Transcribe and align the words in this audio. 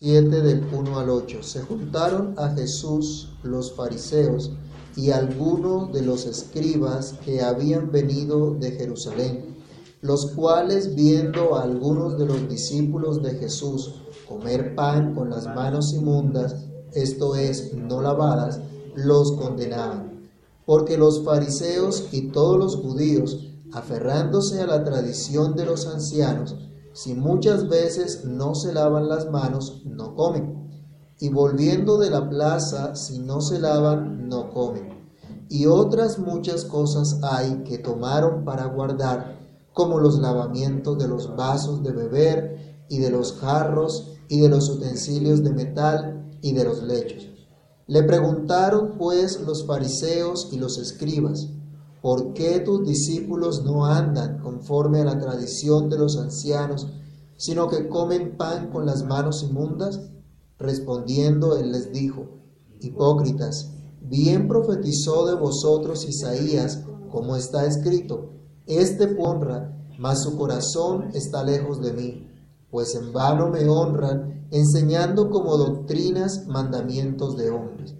7 0.00 0.42
del 0.42 0.64
1 0.72 0.96
al 0.96 1.10
8. 1.10 1.42
Se 1.42 1.60
juntaron 1.62 2.34
a 2.38 2.50
Jesús 2.50 3.30
los 3.42 3.72
fariseos 3.74 4.52
y 4.94 5.10
algunos 5.10 5.92
de 5.92 6.02
los 6.02 6.24
escribas 6.24 7.14
que 7.24 7.42
habían 7.42 7.90
venido 7.90 8.54
de 8.54 8.70
Jerusalén, 8.70 9.56
los 10.00 10.26
cuales 10.26 10.94
viendo 10.94 11.56
a 11.56 11.64
algunos 11.64 12.16
de 12.16 12.26
los 12.26 12.48
discípulos 12.48 13.24
de 13.24 13.34
Jesús 13.40 13.92
comer 14.28 14.76
pan 14.76 15.16
con 15.16 15.30
las 15.30 15.46
manos 15.46 15.92
inmundas, 15.92 16.54
esto 16.92 17.34
es, 17.34 17.74
no 17.74 18.00
lavadas, 18.00 18.60
los 18.94 19.32
condenaban. 19.32 20.30
Porque 20.64 20.96
los 20.96 21.24
fariseos 21.24 22.06
y 22.12 22.28
todos 22.28 22.56
los 22.56 22.76
judíos, 22.76 23.48
aferrándose 23.72 24.60
a 24.60 24.66
la 24.68 24.84
tradición 24.84 25.56
de 25.56 25.66
los 25.66 25.88
ancianos, 25.88 26.54
si 26.98 27.14
muchas 27.14 27.68
veces 27.68 28.24
no 28.24 28.56
se 28.56 28.72
lavan 28.72 29.08
las 29.08 29.30
manos, 29.30 29.82
no 29.84 30.16
comen. 30.16 30.68
Y 31.20 31.28
volviendo 31.28 31.96
de 31.96 32.10
la 32.10 32.28
plaza, 32.28 32.96
si 32.96 33.20
no 33.20 33.40
se 33.40 33.60
lavan, 33.60 34.28
no 34.28 34.50
comen. 34.50 35.06
Y 35.48 35.66
otras 35.66 36.18
muchas 36.18 36.64
cosas 36.64 37.20
hay 37.22 37.62
que 37.62 37.78
tomaron 37.78 38.44
para 38.44 38.64
guardar, 38.64 39.38
como 39.72 40.00
los 40.00 40.18
lavamientos 40.18 40.98
de 40.98 41.06
los 41.06 41.36
vasos 41.36 41.84
de 41.84 41.92
beber 41.92 42.84
y 42.88 42.98
de 42.98 43.10
los 43.10 43.34
jarros 43.34 44.16
y 44.26 44.40
de 44.40 44.48
los 44.48 44.68
utensilios 44.68 45.44
de 45.44 45.52
metal 45.52 46.28
y 46.42 46.52
de 46.52 46.64
los 46.64 46.82
lechos. 46.82 47.28
Le 47.86 48.02
preguntaron 48.02 48.98
pues 48.98 49.40
los 49.42 49.64
fariseos 49.68 50.48
y 50.50 50.58
los 50.58 50.78
escribas, 50.78 51.46
¿por 52.00 52.32
qué 52.32 52.60
tus 52.60 52.86
discípulos 52.86 53.64
no 53.64 53.86
andan 53.86 54.38
conforme 54.38 55.00
a 55.00 55.04
la 55.04 55.18
tradición 55.18 55.88
de 55.88 55.98
los 55.98 56.16
ancianos, 56.16 56.86
sino 57.36 57.68
que 57.68 57.88
comen 57.88 58.36
pan 58.36 58.70
con 58.70 58.86
las 58.86 59.04
manos 59.04 59.42
inmundas? 59.42 60.00
Respondiendo 60.58 61.56
él 61.56 61.72
les 61.72 61.92
dijo, 61.92 62.26
Hipócritas, 62.80 63.72
bien 64.00 64.48
profetizó 64.48 65.26
de 65.26 65.34
vosotros 65.34 66.08
Isaías, 66.08 66.84
como 67.10 67.36
está 67.36 67.66
escrito, 67.66 68.30
Este 68.66 69.16
honra, 69.18 69.76
mas 69.98 70.22
su 70.22 70.36
corazón 70.36 71.10
está 71.14 71.42
lejos 71.42 71.80
de 71.80 71.92
mí, 71.92 72.28
pues 72.70 72.94
en 72.94 73.12
vano 73.12 73.48
me 73.48 73.68
honran 73.68 74.46
enseñando 74.50 75.30
como 75.30 75.56
doctrinas 75.56 76.46
mandamientos 76.46 77.36
de 77.36 77.50
hombres. 77.50 77.94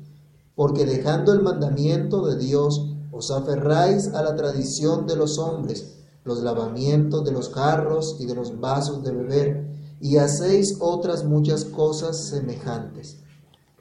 Porque 0.55 0.85
dejando 0.85 1.33
el 1.33 1.43
mandamiento 1.43 2.27
de 2.27 2.37
Dios, 2.37 2.97
os 3.11 3.31
aferráis 3.31 4.09
a 4.14 4.23
la 4.23 4.34
tradición 4.37 5.06
de 5.06 5.17
los 5.17 5.39
hombres, 5.39 5.98
los 6.25 6.42
lavamientos 6.42 7.25
de 7.25 7.33
los 7.33 7.48
carros 7.48 8.17
y 8.20 8.27
de 8.27 8.34
los 8.34 8.61
vasos 8.61 9.03
de 9.03 9.12
beber, 9.12 9.69
y 10.00 10.17
hacéis 10.19 10.77
otras 10.81 11.25
muchas 11.25 11.65
cosas 11.65 12.28
semejantes. 12.28 13.19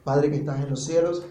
Padre 0.02 0.30
que 0.30 0.38
estás 0.38 0.60
en 0.60 0.70
los 0.70 0.84
cielos, 0.84 1.22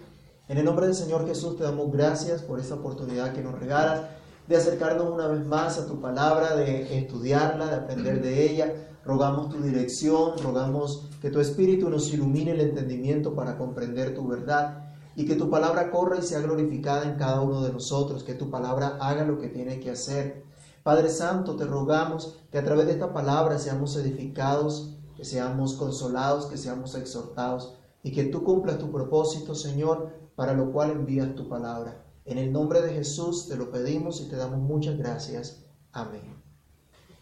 en 0.47 0.57
el 0.57 0.65
nombre 0.65 0.85
del 0.85 0.95
Señor 0.95 1.27
Jesús 1.27 1.57
te 1.57 1.63
damos 1.63 1.91
gracias 1.91 2.41
por 2.41 2.59
esta 2.59 2.75
oportunidad 2.75 3.33
que 3.33 3.41
nos 3.41 3.59
regalas 3.59 4.01
de 4.47 4.55
acercarnos 4.55 5.11
una 5.11 5.27
vez 5.27 5.45
más 5.45 5.77
a 5.77 5.85
tu 5.85 5.99
palabra, 5.99 6.55
de 6.55 6.97
estudiarla, 6.97 7.65
de 7.67 7.75
aprender 7.75 8.21
de 8.21 8.49
ella. 8.49 8.73
Rogamos 9.03 9.49
tu 9.49 9.61
dirección, 9.61 10.33
rogamos 10.41 11.05
que 11.21 11.29
tu 11.29 11.41
Espíritu 11.41 11.89
nos 11.89 12.13
ilumine 12.13 12.51
el 12.51 12.61
entendimiento 12.61 13.35
para 13.35 13.57
comprender 13.57 14.15
tu 14.15 14.25
verdad 14.25 14.86
y 15.17 15.25
que 15.25 15.35
tu 15.35 15.49
palabra 15.49 15.89
corra 15.89 16.19
y 16.19 16.21
sea 16.21 16.41
glorificada 16.41 17.03
en 17.05 17.17
cada 17.17 17.41
uno 17.41 17.63
de 17.63 17.73
nosotros, 17.73 18.23
que 18.23 18.35
tu 18.35 18.51
palabra 18.51 18.99
haga 19.01 19.25
lo 19.25 19.39
que 19.39 19.47
tiene 19.47 19.79
que 19.79 19.89
hacer. 19.89 20.43
Padre 20.83 21.09
Santo, 21.09 21.55
te 21.55 21.65
rogamos 21.65 22.37
que 22.51 22.59
a 22.59 22.63
través 22.63 22.85
de 22.85 22.91
esta 22.91 23.11
palabra 23.13 23.57
seamos 23.57 23.95
edificados, 23.95 24.93
que 25.15 25.25
seamos 25.25 25.73
consolados, 25.73 26.45
que 26.45 26.55
seamos 26.55 26.93
exhortados 26.93 27.73
y 28.03 28.11
que 28.11 28.25
tú 28.25 28.43
cumplas 28.43 28.77
tu 28.77 28.91
propósito, 28.91 29.55
Señor, 29.55 30.11
para 30.35 30.53
lo 30.53 30.71
cual 30.71 30.91
envías 30.91 31.33
tu 31.33 31.49
palabra. 31.49 32.05
En 32.23 32.37
el 32.37 32.53
nombre 32.53 32.83
de 32.83 32.93
Jesús 32.93 33.47
te 33.47 33.57
lo 33.57 33.71
pedimos 33.71 34.21
y 34.21 34.29
te 34.29 34.35
damos 34.35 34.59
muchas 34.59 34.99
gracias. 34.99 35.63
Amén. 35.93 36.35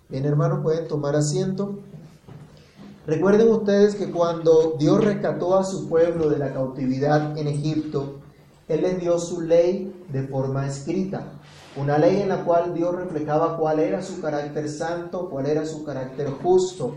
Bien, 0.10 0.26
hermanos, 0.26 0.60
pueden 0.64 0.90
tomar 0.90 1.16
asiento. 1.16 1.80
Recuerden 3.08 3.50
ustedes 3.50 3.94
que 3.94 4.10
cuando 4.10 4.78
Dios 4.80 5.04
rescató 5.04 5.56
a 5.56 5.64
su 5.64 5.88
pueblo 5.88 6.28
de 6.28 6.40
la 6.40 6.52
cautividad 6.54 7.38
en 7.38 7.48
Egipto, 7.48 8.16
Él 8.68 8.82
les 8.82 9.00
dio 9.00 9.20
su 9.20 9.42
ley 9.42 9.94
de 10.12 10.24
forma 10.24 10.66
escrita. 10.66 11.34
Una 11.78 12.00
ley 12.00 12.22
en 12.22 12.30
la 12.30 12.44
cual 12.44 12.74
Dios 12.74 12.96
reflejaba 12.96 13.58
cuál 13.58 13.80
era 13.80 14.02
su 14.02 14.22
carácter 14.22 14.68
santo, 14.70 15.30
cuál 15.30 15.46
era 15.46 15.68
su 15.68 15.84
carácter 15.84 16.32
justo. 16.42 16.96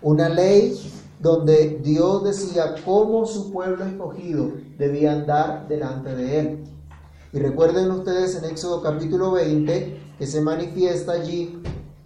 Una 0.00 0.30
ley 0.30 0.80
donde 1.18 1.78
Dios 1.82 2.24
decía 2.24 2.76
cómo 2.82 3.26
su 3.26 3.52
pueblo 3.52 3.84
escogido 3.84 4.52
debía 4.78 5.12
andar 5.12 5.68
delante 5.68 6.16
de 6.16 6.40
Él. 6.40 6.64
Y 7.34 7.38
recuerden 7.38 7.90
ustedes 7.90 8.34
en 8.34 8.46
Éxodo 8.46 8.80
capítulo 8.80 9.32
20 9.32 10.00
que 10.18 10.26
se 10.26 10.40
manifiesta 10.40 11.12
allí 11.12 11.60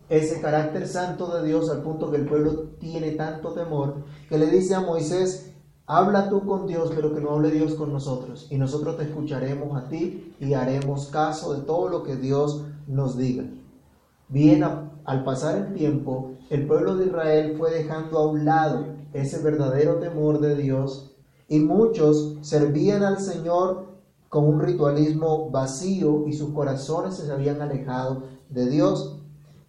ese 0.08 0.40
carácter 0.40 0.86
santo 0.86 1.34
de 1.34 1.46
Dios 1.46 1.70
al 1.70 1.82
punto 1.82 2.10
que 2.10 2.18
el 2.18 2.26
pueblo 2.26 2.70
tiene 2.78 3.12
tanto 3.12 3.52
temor 3.52 3.96
que 4.28 4.38
le 4.38 4.46
dice 4.46 4.74
a 4.74 4.80
Moisés, 4.80 5.52
habla 5.86 6.28
tú 6.28 6.46
con 6.46 6.66
Dios, 6.66 6.92
pero 6.94 7.14
que 7.14 7.20
no 7.20 7.30
hable 7.30 7.50
Dios 7.50 7.74
con 7.74 7.92
nosotros. 7.92 8.46
Y 8.50 8.58
nosotros 8.58 8.96
te 8.96 9.04
escucharemos 9.04 9.76
a 9.76 9.88
ti 9.88 10.34
y 10.40 10.54
haremos 10.54 11.06
caso 11.06 11.54
de 11.54 11.62
todo 11.62 11.88
lo 11.88 12.02
que 12.02 12.16
Dios 12.16 12.64
nos 12.86 13.16
diga. 13.16 13.44
Bien, 14.28 14.64
al 15.04 15.24
pasar 15.24 15.56
el 15.56 15.74
tiempo, 15.74 16.32
el 16.50 16.66
pueblo 16.66 16.96
de 16.96 17.06
Israel 17.06 17.56
fue 17.58 17.70
dejando 17.70 18.18
a 18.18 18.26
un 18.26 18.44
lado 18.44 18.86
ese 19.12 19.42
verdadero 19.42 19.96
temor 19.96 20.40
de 20.40 20.56
Dios 20.56 21.14
y 21.48 21.60
muchos 21.60 22.38
servían 22.40 23.02
al 23.02 23.20
Señor 23.20 23.94
con 24.28 24.46
un 24.46 24.60
ritualismo 24.60 25.50
vacío 25.50 26.26
y 26.26 26.32
sus 26.32 26.50
corazones 26.50 27.14
se 27.14 27.30
habían 27.30 27.62
alejado 27.62 28.24
de 28.48 28.68
Dios. 28.68 29.20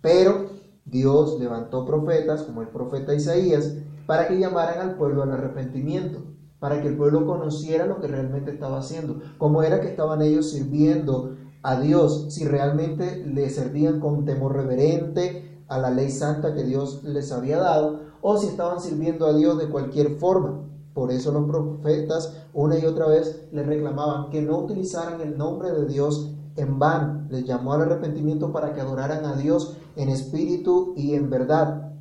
Pero 0.06 0.50
Dios 0.86 1.40
levantó 1.40 1.84
profetas, 1.84 2.44
como 2.44 2.62
el 2.62 2.68
profeta 2.68 3.16
Isaías, 3.16 3.74
para 4.06 4.28
que 4.28 4.38
llamaran 4.38 4.78
al 4.88 4.98
pueblo 4.98 5.24
al 5.24 5.32
arrepentimiento, 5.32 6.20
para 6.60 6.80
que 6.80 6.90
el 6.90 6.96
pueblo 6.96 7.26
conociera 7.26 7.88
lo 7.88 8.00
que 8.00 8.06
realmente 8.06 8.52
estaba 8.52 8.78
haciendo, 8.78 9.20
cómo 9.40 9.64
era 9.64 9.82
que 9.82 9.88
estaban 9.88 10.22
ellos 10.22 10.52
sirviendo 10.52 11.38
a 11.64 11.80
Dios, 11.80 12.28
si 12.30 12.46
realmente 12.46 13.26
le 13.26 13.50
servían 13.50 14.00
con 14.00 14.26
temor 14.26 14.54
reverente 14.54 15.64
a 15.68 15.80
la 15.80 15.90
ley 15.90 16.12
santa 16.12 16.54
que 16.54 16.66
Dios 16.66 17.04
les 17.04 17.32
había 17.32 17.58
dado, 17.58 18.02
o 18.22 18.38
si 18.38 18.46
estaban 18.46 18.80
sirviendo 18.82 19.26
a 19.26 19.36
Dios 19.36 19.58
de 19.58 19.70
cualquier 19.70 20.20
forma. 20.20 20.70
Por 20.94 21.12
eso 21.12 21.32
los 21.32 21.50
profetas 21.50 22.46
una 22.54 22.78
y 22.78 22.86
otra 22.86 23.08
vez 23.08 23.48
le 23.52 23.64
reclamaban 23.64 24.30
que 24.30 24.44
no 24.44 24.60
utilizaran 24.60 25.20
el 25.22 25.36
nombre 25.36 25.72
de 25.72 25.88
Dios 25.88 26.36
en 26.56 26.80
vano. 26.80 27.26
Les 27.30 27.46
llamó 27.46 27.74
al 27.74 27.84
arrepentimiento 27.84 28.52
para 28.52 28.74
que 28.74 28.82
adoraran 28.82 29.26
a 29.26 29.36
Dios 29.36 29.78
en 29.96 30.10
espíritu 30.10 30.94
y 30.96 31.16
en 31.16 31.30
verdad. 31.30 31.94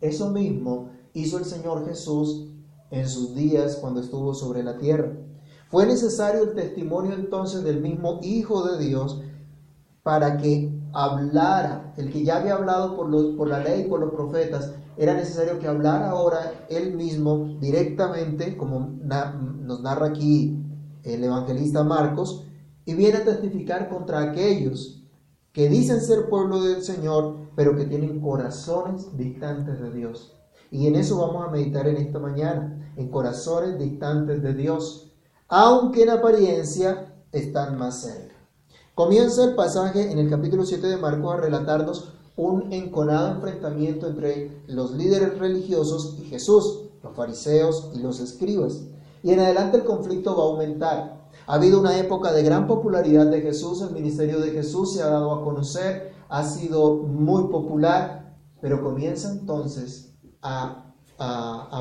Eso 0.00 0.30
mismo 0.30 0.90
hizo 1.12 1.38
el 1.38 1.44
Señor 1.44 1.86
Jesús 1.86 2.48
en 2.90 3.08
sus 3.08 3.34
días 3.34 3.76
cuando 3.76 4.00
estuvo 4.00 4.34
sobre 4.34 4.62
la 4.62 4.78
tierra. 4.78 5.12
Fue 5.70 5.86
necesario 5.86 6.42
el 6.42 6.54
testimonio 6.54 7.14
entonces 7.14 7.64
del 7.64 7.80
mismo 7.80 8.20
Hijo 8.22 8.66
de 8.66 8.84
Dios 8.84 9.22
para 10.02 10.36
que 10.36 10.72
hablara, 10.92 11.92
el 11.96 12.12
que 12.12 12.22
ya 12.22 12.36
había 12.36 12.54
hablado 12.54 12.94
por, 12.94 13.08
los, 13.08 13.34
por 13.36 13.48
la 13.48 13.58
ley 13.58 13.82
y 13.82 13.88
por 13.88 14.00
los 14.00 14.12
profetas, 14.12 14.72
era 14.96 15.14
necesario 15.14 15.58
que 15.58 15.66
hablara 15.66 16.10
ahora 16.10 16.66
él 16.68 16.94
mismo 16.94 17.56
directamente, 17.60 18.56
como 18.56 18.78
nos 18.80 19.80
narra 19.80 20.06
aquí 20.06 20.62
el 21.02 21.24
evangelista 21.24 21.82
Marcos, 21.82 22.44
y 22.84 22.94
viene 22.94 23.18
a 23.18 23.24
testificar 23.24 23.88
contra 23.88 24.20
aquellos 24.20 25.02
que 25.52 25.68
dicen 25.68 26.00
ser 26.00 26.28
pueblo 26.28 26.62
del 26.62 26.82
Señor, 26.82 27.36
pero 27.54 27.76
que 27.76 27.84
tienen 27.84 28.20
corazones 28.20 29.16
distantes 29.16 29.80
de 29.80 29.92
Dios. 29.92 30.36
Y 30.70 30.88
en 30.88 30.96
eso 30.96 31.18
vamos 31.18 31.46
a 31.46 31.50
meditar 31.50 31.86
en 31.86 31.96
esta 31.96 32.18
mañana, 32.18 32.92
en 32.96 33.08
corazones 33.08 33.78
distantes 33.78 34.42
de 34.42 34.54
Dios, 34.54 35.12
aunque 35.48 36.02
en 36.02 36.10
apariencia 36.10 37.14
están 37.30 37.78
más 37.78 38.00
cerca. 38.00 38.34
Comienza 38.94 39.44
el 39.44 39.54
pasaje 39.54 40.10
en 40.10 40.18
el 40.18 40.28
capítulo 40.28 40.64
7 40.64 40.86
de 40.86 40.96
Marcos 40.96 41.34
a 41.34 41.36
relatarnos 41.36 42.12
un 42.36 42.72
enconado 42.72 43.32
enfrentamiento 43.32 44.08
entre 44.08 44.62
los 44.66 44.92
líderes 44.92 45.38
religiosos 45.38 46.16
y 46.18 46.24
Jesús, 46.24 46.80
los 47.02 47.14
fariseos 47.14 47.90
y 47.94 47.98
los 48.00 48.20
escribas. 48.20 48.82
Y 49.22 49.30
en 49.32 49.40
adelante 49.40 49.78
el 49.78 49.84
conflicto 49.84 50.36
va 50.36 50.42
a 50.42 50.46
aumentar. 50.46 51.23
Ha 51.46 51.54
habido 51.54 51.80
una 51.80 51.98
época 51.98 52.32
de 52.32 52.42
gran 52.42 52.66
popularidad 52.66 53.26
de 53.26 53.42
Jesús, 53.42 53.82
el 53.82 53.90
ministerio 53.90 54.40
de 54.40 54.50
Jesús 54.50 54.94
se 54.94 55.02
ha 55.02 55.08
dado 55.08 55.32
a 55.32 55.44
conocer, 55.44 56.12
ha 56.28 56.42
sido 56.44 56.96
muy 56.96 57.48
popular, 57.48 58.36
pero 58.60 58.82
comienza 58.82 59.30
entonces 59.30 60.14
a, 60.42 60.80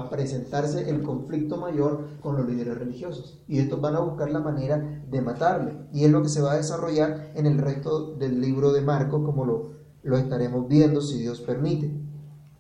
presentarse 0.10 0.90
el 0.90 1.02
conflicto 1.02 1.58
mayor 1.58 2.08
con 2.22 2.38
los 2.38 2.48
líderes 2.48 2.78
religiosos. 2.78 3.42
Y 3.48 3.60
estos 3.60 3.82
van 3.82 3.96
a 3.96 4.00
buscar 4.00 4.30
la 4.30 4.40
manera 4.40 5.04
de 5.10 5.22
matarle. 5.22 5.88
Y 5.92 6.06
es 6.06 6.12
lo 6.12 6.22
que 6.22 6.30
se 6.30 6.42
va 6.42 6.54
a 6.54 6.58
desarrollar 6.58 7.32
en 7.34 7.48
el 7.48 7.58
resto 7.58 8.14
del 8.16 8.40
libro 8.40 8.72
de 8.72 8.82
Marcos, 8.82 9.24
como 9.26 9.46
lo 9.46 10.18
estaremos 10.18 10.68
viendo 10.68 11.02
si 11.02 11.18
Dios 11.18 11.42
permite. 11.42 12.04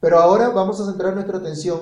Pero 0.03 0.19
ahora 0.19 0.49
vamos 0.49 0.81
a 0.81 0.85
centrar 0.85 1.13
nuestra 1.13 1.37
atención 1.37 1.79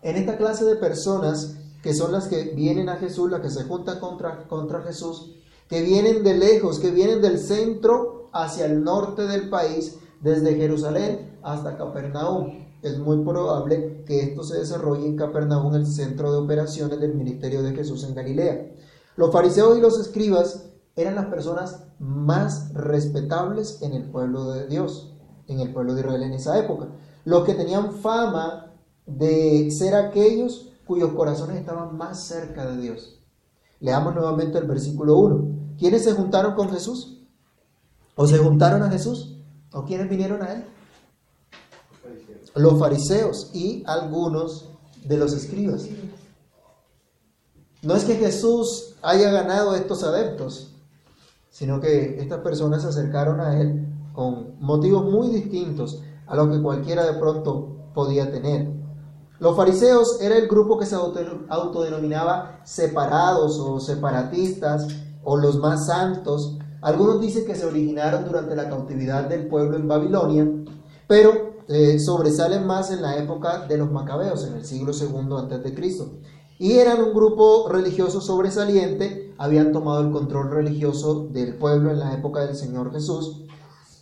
En 0.00 0.14
esta 0.14 0.36
clase 0.36 0.64
de 0.64 0.76
personas, 0.76 1.58
que 1.86 1.94
son 1.94 2.10
las 2.10 2.26
que 2.26 2.42
vienen 2.42 2.88
a 2.88 2.96
Jesús, 2.96 3.30
las 3.30 3.40
que 3.40 3.48
se 3.48 3.62
juntan 3.62 4.00
contra, 4.00 4.48
contra 4.48 4.82
Jesús, 4.82 5.36
que 5.68 5.82
vienen 5.82 6.24
de 6.24 6.36
lejos, 6.36 6.80
que 6.80 6.90
vienen 6.90 7.22
del 7.22 7.38
centro 7.38 8.28
hacia 8.32 8.66
el 8.66 8.82
norte 8.82 9.28
del 9.28 9.48
país, 9.48 9.96
desde 10.20 10.56
Jerusalén 10.56 11.38
hasta 11.44 11.78
Capernaum. 11.78 12.66
Es 12.82 12.98
muy 12.98 13.22
probable 13.22 14.02
que 14.04 14.18
esto 14.18 14.42
se 14.42 14.58
desarrolle 14.58 15.06
en 15.06 15.16
Capernaum, 15.16 15.76
el 15.76 15.86
centro 15.86 16.32
de 16.32 16.38
operaciones 16.38 16.98
del 16.98 17.14
ministerio 17.14 17.62
de 17.62 17.72
Jesús 17.72 18.02
en 18.02 18.16
Galilea. 18.16 18.72
Los 19.14 19.30
fariseos 19.30 19.78
y 19.78 19.80
los 19.80 20.00
escribas 20.00 20.64
eran 20.96 21.14
las 21.14 21.26
personas 21.26 21.84
más 22.00 22.74
respetables 22.74 23.80
en 23.82 23.92
el 23.92 24.10
pueblo 24.10 24.50
de 24.50 24.66
Dios, 24.66 25.14
en 25.46 25.60
el 25.60 25.72
pueblo 25.72 25.94
de 25.94 26.00
Israel 26.00 26.24
en 26.24 26.32
esa 26.32 26.58
época. 26.58 26.88
Los 27.24 27.44
que 27.44 27.54
tenían 27.54 27.92
fama 27.92 28.72
de 29.06 29.70
ser 29.70 29.94
aquellos 29.94 30.72
cuyos 30.86 31.12
corazones 31.12 31.58
estaban 31.58 31.96
más 31.96 32.24
cerca 32.24 32.66
de 32.66 32.80
Dios. 32.80 33.18
Leamos 33.80 34.14
nuevamente 34.14 34.58
el 34.58 34.64
versículo 34.64 35.16
1. 35.18 35.76
¿Quiénes 35.78 36.04
se 36.04 36.12
juntaron 36.12 36.54
con 36.54 36.70
Jesús? 36.70 37.20
¿O 38.14 38.26
se 38.26 38.38
juntaron 38.38 38.82
a 38.82 38.90
Jesús? 38.90 39.36
¿O 39.72 39.84
quiénes 39.84 40.08
vinieron 40.08 40.42
a 40.42 40.52
Él? 40.54 40.64
Los 42.54 42.78
fariseos 42.78 43.50
y 43.52 43.82
algunos 43.86 44.70
de 45.04 45.18
los 45.18 45.34
escribas. 45.34 45.86
No 47.82 47.94
es 47.94 48.04
que 48.04 48.16
Jesús 48.16 48.94
haya 49.02 49.30
ganado 49.30 49.74
estos 49.74 50.02
adeptos, 50.02 50.72
sino 51.50 51.80
que 51.80 52.18
estas 52.18 52.40
personas 52.40 52.82
se 52.82 52.88
acercaron 52.88 53.40
a 53.40 53.60
Él 53.60 53.86
con 54.14 54.58
motivos 54.60 55.04
muy 55.04 55.28
distintos 55.28 56.02
a 56.26 56.34
lo 56.34 56.50
que 56.50 56.62
cualquiera 56.62 57.04
de 57.04 57.18
pronto 57.18 57.90
podía 57.94 58.30
tener. 58.30 58.75
Los 59.38 59.54
fariseos 59.54 60.20
era 60.20 60.36
el 60.36 60.48
grupo 60.48 60.78
que 60.78 60.86
se 60.86 60.94
autodenominaba 60.94 62.60
separados 62.64 63.58
o 63.58 63.78
separatistas 63.80 64.88
o 65.24 65.36
los 65.36 65.58
más 65.58 65.86
santos. 65.86 66.56
Algunos 66.80 67.20
dicen 67.20 67.44
que 67.44 67.54
se 67.54 67.66
originaron 67.66 68.24
durante 68.24 68.56
la 68.56 68.68
cautividad 68.68 69.28
del 69.28 69.48
pueblo 69.48 69.76
en 69.76 69.88
Babilonia, 69.88 70.48
pero 71.06 71.56
eh, 71.68 71.98
sobresalen 71.98 72.66
más 72.66 72.90
en 72.90 73.02
la 73.02 73.18
época 73.18 73.66
de 73.66 73.76
los 73.76 73.90
macabeos, 73.90 74.44
en 74.44 74.54
el 74.54 74.64
siglo 74.64 74.92
II 74.92 75.36
antes 75.38 75.62
de 75.62 75.74
Cristo. 75.74 76.12
Y 76.58 76.78
eran 76.78 77.02
un 77.02 77.12
grupo 77.12 77.68
religioso 77.68 78.22
sobresaliente, 78.22 79.34
habían 79.36 79.72
tomado 79.72 80.00
el 80.00 80.12
control 80.12 80.50
religioso 80.50 81.26
del 81.30 81.56
pueblo 81.56 81.90
en 81.90 81.98
la 81.98 82.14
época 82.14 82.46
del 82.46 82.56
Señor 82.56 82.92
Jesús, 82.92 83.42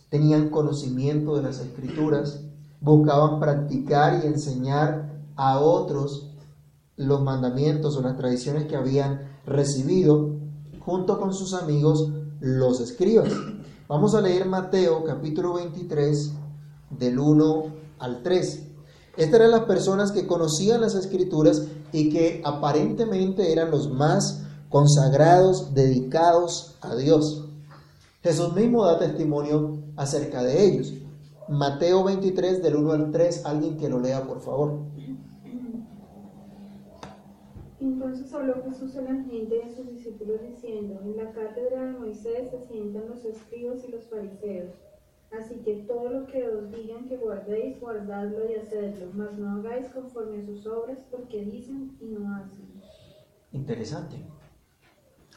tenían 0.09 0.49
conocimiento 0.49 1.35
de 1.35 1.43
las 1.43 1.59
escrituras, 1.59 2.39
buscaban 2.79 3.41
practicar 3.41 4.21
y 4.23 4.27
enseñar 4.27 5.14
a 5.35 5.59
otros 5.59 6.31
los 6.97 7.21
mandamientos 7.21 7.97
o 7.97 8.01
las 8.01 8.17
tradiciones 8.17 8.65
que 8.65 8.75
habían 8.75 9.39
recibido 9.45 10.35
junto 10.79 11.19
con 11.19 11.33
sus 11.33 11.53
amigos 11.53 12.09
los 12.39 12.79
escribas. 12.79 13.29
Vamos 13.87 14.15
a 14.15 14.21
leer 14.21 14.45
Mateo 14.45 15.03
capítulo 15.03 15.53
23 15.53 16.31
del 16.91 17.19
1 17.19 17.63
al 17.99 18.23
3. 18.23 18.63
Estas 19.17 19.39
eran 19.39 19.51
las 19.51 19.63
personas 19.63 20.11
que 20.11 20.27
conocían 20.27 20.81
las 20.81 20.95
escrituras 20.95 21.63
y 21.91 22.09
que 22.09 22.41
aparentemente 22.43 23.51
eran 23.51 23.71
los 23.71 23.89
más 23.91 24.41
consagrados, 24.69 25.73
dedicados 25.73 26.75
a 26.81 26.95
Dios. 26.95 27.45
Jesús 28.21 28.53
mismo 28.53 28.85
da 28.85 28.99
testimonio 28.99 29.77
acerca 29.95 30.43
de 30.43 30.65
ellos. 30.65 30.93
Mateo 31.47 32.03
23 32.03 32.63
del 32.63 32.75
1 32.75 32.91
al 32.91 33.11
3, 33.11 33.45
alguien 33.45 33.77
que 33.77 33.89
lo 33.89 33.99
lea 33.99 34.23
por 34.23 34.41
favor. 34.41 34.79
Entonces 37.79 38.33
habló 38.33 38.63
Jesús 38.63 38.95
a 38.95 39.01
la 39.01 39.23
gente 39.23 39.61
a 39.63 39.69
sus 39.75 39.87
discípulos 39.87 40.41
diciendo, 40.41 40.99
en 41.03 41.17
la 41.17 41.31
cátedra 41.31 41.85
de 41.85 41.99
Moisés 41.99 42.49
se 42.49 42.65
sientan 42.67 43.09
los 43.09 43.23
escribas 43.25 43.83
y 43.87 43.91
los 43.91 44.05
fariseos. 44.05 44.71
Así 45.31 45.55
que 45.57 45.83
todo 45.87 46.09
lo 46.09 46.27
que 46.27 46.47
os 46.47 46.71
digan 46.71 47.07
que 47.07 47.17
guardéis, 47.17 47.79
guardadlo 47.79 48.49
y 48.49 48.55
hacedlo, 48.55 49.11
mas 49.13 49.37
no 49.37 49.59
hagáis 49.59 49.87
conforme 49.89 50.39
a 50.39 50.45
sus 50.45 50.65
obras, 50.65 50.99
porque 51.11 51.43
dicen 51.43 51.95
y 51.99 52.05
no 52.05 52.33
hacen. 52.35 52.81
Interesante. 53.51 54.15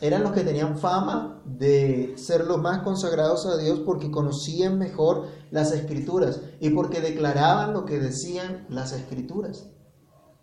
Eran 0.00 0.22
los 0.22 0.32
que 0.32 0.44
tenían 0.44 0.78
fama 0.78 1.42
de 1.44 2.14
ser 2.16 2.46
los 2.46 2.58
más 2.58 2.82
consagrados 2.82 3.46
a 3.46 3.56
Dios 3.56 3.80
porque 3.80 4.10
conocían 4.10 4.78
mejor 4.78 5.26
las 5.50 5.72
escrituras 5.72 6.40
y 6.60 6.70
porque 6.70 7.00
declaraban 7.00 7.72
lo 7.72 7.84
que 7.84 7.98
decían 7.98 8.66
las 8.68 8.92
escrituras. 8.92 9.66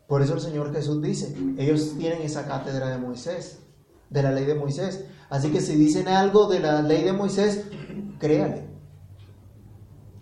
Por 0.07 0.21
eso 0.21 0.33
el 0.33 0.41
Señor 0.41 0.73
Jesús 0.73 1.01
dice, 1.01 1.35
ellos 1.57 1.93
tienen 1.97 2.21
esa 2.21 2.45
cátedra 2.45 2.89
de 2.89 2.97
Moisés, 2.97 3.59
de 4.09 4.23
la 4.23 4.31
ley 4.31 4.45
de 4.45 4.55
Moisés. 4.55 5.05
Así 5.29 5.51
que 5.51 5.61
si 5.61 5.75
dicen 5.75 6.07
algo 6.07 6.47
de 6.47 6.59
la 6.59 6.81
ley 6.81 7.03
de 7.03 7.13
Moisés, 7.13 7.65
créale 8.19 8.75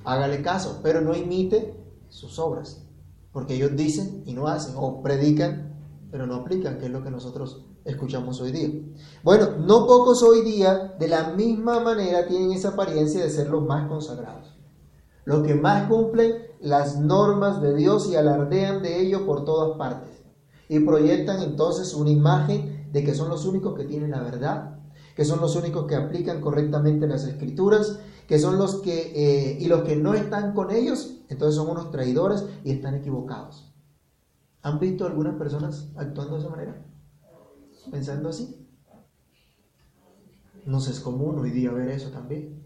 hágale 0.05 0.41
caso, 0.41 0.79
pero 0.83 1.01
no 1.01 1.15
imite 1.15 1.75
sus 2.09 2.39
obras, 2.39 2.85
porque 3.31 3.55
ellos 3.55 3.75
dicen 3.75 4.23
y 4.25 4.33
no 4.33 4.47
hacen, 4.47 4.75
o 4.77 5.01
predican, 5.01 5.73
pero 6.11 6.27
no 6.27 6.35
aplican, 6.35 6.77
que 6.77 6.85
es 6.85 6.91
lo 6.91 7.03
que 7.03 7.11
nosotros 7.11 7.65
escuchamos 7.85 8.39
hoy 8.41 8.51
día. 8.51 8.69
Bueno, 9.23 9.49
no 9.59 9.87
pocos 9.87 10.23
hoy 10.23 10.41
día 10.41 10.95
de 10.99 11.07
la 11.07 11.31
misma 11.31 11.79
manera 11.79 12.27
tienen 12.27 12.51
esa 12.51 12.69
apariencia 12.69 13.23
de 13.23 13.29
ser 13.29 13.49
los 13.49 13.65
más 13.65 13.87
consagrados, 13.87 14.57
los 15.25 15.45
que 15.45 15.55
más 15.55 15.89
cumplen 15.89 16.35
las 16.61 16.99
normas 16.99 17.61
de 17.61 17.75
Dios 17.75 18.09
y 18.09 18.15
alardean 18.15 18.81
de 18.81 19.01
ello 19.01 19.25
por 19.25 19.45
todas 19.45 19.77
partes, 19.77 20.23
y 20.69 20.79
proyectan 20.79 21.41
entonces 21.41 21.93
una 21.93 22.09
imagen 22.09 22.89
de 22.91 23.03
que 23.03 23.13
son 23.13 23.29
los 23.29 23.45
únicos 23.45 23.75
que 23.75 23.85
tienen 23.85 24.11
la 24.11 24.21
verdad, 24.21 24.79
que 25.15 25.25
son 25.25 25.41
los 25.41 25.55
únicos 25.55 25.85
que 25.85 25.95
aplican 25.95 26.41
correctamente 26.41 27.07
las 27.07 27.25
escrituras 27.25 27.99
que 28.27 28.39
son 28.39 28.57
los 28.57 28.75
que, 28.75 29.11
eh, 29.15 29.57
y 29.59 29.67
los 29.67 29.83
que 29.83 29.95
no 29.95 30.13
están 30.13 30.53
con 30.53 30.71
ellos, 30.71 31.17
entonces 31.29 31.55
son 31.55 31.69
unos 31.69 31.91
traidores 31.91 32.45
y 32.63 32.71
están 32.71 32.95
equivocados. 32.95 33.71
¿Han 34.61 34.79
visto 34.79 35.05
algunas 35.05 35.35
personas 35.35 35.89
actuando 35.95 36.35
de 36.35 36.39
esa 36.39 36.49
manera? 36.49 36.85
Pensando 37.91 38.29
así. 38.29 38.67
Nos 40.65 40.87
es 40.87 40.99
común 40.99 41.39
hoy 41.39 41.51
día 41.51 41.71
ver 41.71 41.89
eso 41.89 42.09
también. 42.09 42.63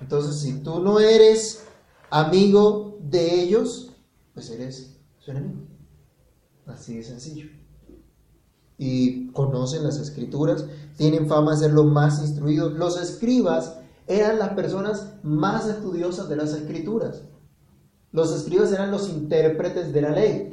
Entonces, 0.00 0.36
si 0.40 0.62
tú 0.62 0.80
no 0.80 1.00
eres 1.00 1.64
amigo 2.10 2.98
de 3.00 3.42
ellos, 3.42 3.96
pues 4.34 4.50
eres 4.50 4.96
su 5.18 5.30
enemigo. 5.30 5.62
Así 6.66 6.96
de 6.96 7.02
sencillo. 7.02 7.48
Y 8.76 9.32
conocen 9.32 9.82
las 9.82 9.98
escrituras, 9.98 10.66
tienen 10.96 11.26
fama 11.26 11.52
de 11.52 11.58
ser 11.58 11.72
los 11.72 11.86
más 11.86 12.20
instruidos. 12.20 12.74
Los 12.74 13.00
escribas 13.00 13.78
eran 14.06 14.38
las 14.38 14.50
personas 14.50 15.14
más 15.22 15.66
estudiosas 15.66 16.28
de 16.28 16.36
las 16.36 16.52
escrituras. 16.52 17.22
Los 18.12 18.32
escribas 18.32 18.72
eran 18.72 18.90
los 18.90 19.08
intérpretes 19.08 19.92
de 19.92 20.02
la 20.02 20.10
ley. 20.10 20.52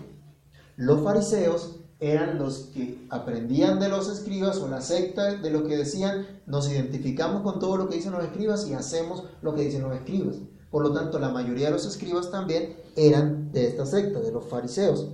Los 0.75 1.04
fariseos 1.04 1.80
eran 2.00 2.38
los 2.38 2.72
que 2.74 3.06
aprendían 3.10 3.80
de 3.80 3.90
los 3.90 4.10
escribas 4.10 4.58
o 4.58 4.68
la 4.68 4.82
secta 4.82 5.36
de 5.36 5.50
lo 5.50 5.64
que 5.64 5.78
decían, 5.78 6.42
nos 6.46 6.70
identificamos 6.70 7.42
con 7.42 7.60
todo 7.60 7.78
lo 7.78 7.88
que 7.88 7.96
dicen 7.96 8.12
los 8.12 8.24
escribas 8.24 8.68
y 8.68 8.74
hacemos 8.74 9.24
lo 9.42 9.56
que 9.56 9.64
dicen 9.64 9.84
los 9.84 9.96
escribas. 9.96 10.36
Por 10.70 10.84
lo 10.84 10.92
tanto, 10.92 11.20
la 11.20 11.30
mayoría 11.30 11.68
de 11.68 11.72
los 11.72 11.86
escribas 11.86 12.32
también 12.32 12.75
eran 12.98 13.52
de 13.52 13.68
esta 13.68 13.86
secta, 13.86 14.20
de 14.20 14.32
los 14.32 14.46
fariseos. 14.46 15.08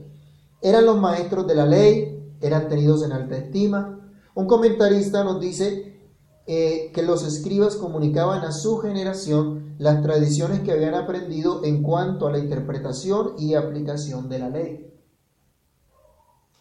Eran 0.62 0.86
los 0.86 0.98
maestros 1.00 1.46
de 1.46 1.56
la 1.56 1.66
ley, 1.66 2.36
eran 2.42 2.68
tenidos 2.68 3.04
en 3.04 3.12
alta 3.12 3.38
estima. 3.38 4.00
Un 4.34 4.48
comentarista 4.48 5.24
nos 5.24 5.40
dice 5.40 6.00
eh, 6.48 6.92
que 6.94 7.04
los 7.04 7.24
escribas 7.24 7.76
comunicaban 7.76 8.44
a 8.44 8.52
su 8.52 8.78
generación 8.80 9.76
las 9.78 10.02
tradiciones 10.02 10.62
que 10.62 10.72
habían 10.72 10.96
aprendido 10.96 11.64
en 11.64 11.84
cuanto 11.84 12.28
a 12.28 12.32
la 12.32 12.40
interpretación 12.40 13.34
y 13.38 13.54
aplicación 13.54 14.30
de 14.30 14.40
la 14.40 14.50
ley. 14.50 14.91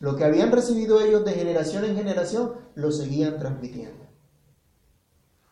Lo 0.00 0.16
que 0.16 0.25
habían 0.25 0.50
recibido 0.50 1.00
ellos 1.00 1.25
de 1.26 1.33
generación 1.33 1.85
en 1.85 1.95
generación, 1.95 2.54
lo 2.75 2.90
seguían 2.90 3.38
transmitiendo. 3.38 4.07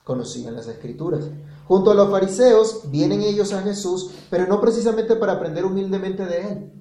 Conocían 0.04 0.56
las 0.56 0.66
escrituras. 0.66 1.26
Junto 1.66 1.90
a 1.90 1.94
los 1.94 2.10
fariseos 2.10 2.90
vienen 2.90 3.20
ellos 3.20 3.52
a 3.52 3.60
Jesús, 3.60 4.10
pero 4.30 4.46
no 4.46 4.58
precisamente 4.58 5.16
para 5.16 5.34
aprender 5.34 5.66
humildemente 5.66 6.24
de 6.24 6.40
Él. 6.48 6.72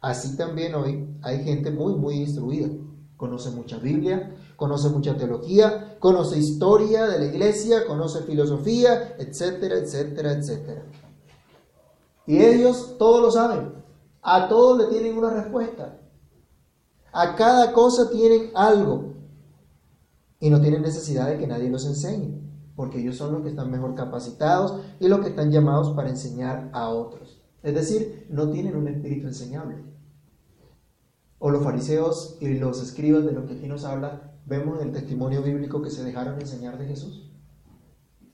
Así 0.00 0.36
también 0.36 0.76
hoy 0.76 1.08
hay 1.22 1.42
gente 1.42 1.72
muy, 1.72 1.94
muy 1.94 2.14
instruida. 2.14 2.68
Conoce 3.16 3.50
mucha 3.50 3.78
Biblia, 3.78 4.36
conoce 4.54 4.88
mucha 4.88 5.16
teología, 5.16 5.96
conoce 5.98 6.38
historia 6.38 7.08
de 7.08 7.18
la 7.18 7.24
iglesia, 7.24 7.86
conoce 7.86 8.22
filosofía, 8.22 9.16
etcétera, 9.18 9.74
etcétera, 9.78 10.32
etcétera. 10.32 10.82
Y 12.24 12.40
ellos 12.40 12.96
todos 12.98 13.20
lo 13.20 13.30
saben, 13.32 13.72
a 14.22 14.48
todos 14.48 14.78
le 14.78 14.84
tienen 14.84 15.18
una 15.18 15.30
respuesta, 15.30 15.99
a 17.12 17.34
cada 17.36 17.72
cosa 17.72 18.10
tienen 18.10 18.50
algo 18.54 19.14
y 20.38 20.50
no 20.50 20.60
tienen 20.60 20.82
necesidad 20.82 21.28
de 21.28 21.38
que 21.38 21.46
nadie 21.46 21.70
los 21.70 21.86
enseñe, 21.86 22.40
porque 22.76 23.00
ellos 23.00 23.16
son 23.16 23.32
los 23.32 23.42
que 23.42 23.50
están 23.50 23.70
mejor 23.70 23.94
capacitados 23.94 24.80
y 25.00 25.08
los 25.08 25.20
que 25.20 25.28
están 25.28 25.50
llamados 25.50 25.90
para 25.90 26.08
enseñar 26.08 26.70
a 26.72 26.88
otros. 26.88 27.42
Es 27.62 27.74
decir, 27.74 28.26
no 28.30 28.50
tienen 28.50 28.76
un 28.76 28.88
espíritu 28.88 29.26
enseñable. 29.26 29.84
o 31.38 31.50
los 31.50 31.64
fariseos 31.64 32.36
y 32.40 32.48
los 32.58 32.82
escribas 32.82 33.24
de 33.24 33.32
lo 33.32 33.46
que 33.46 33.54
aquí 33.54 33.66
nos 33.66 33.84
habla, 33.84 34.34
vemos 34.46 34.80
en 34.80 34.88
el 34.88 34.92
testimonio 34.92 35.42
bíblico 35.42 35.80
que 35.80 35.90
se 35.90 36.04
dejaron 36.04 36.38
enseñar 36.38 36.76
de 36.78 36.86
Jesús, 36.86 37.30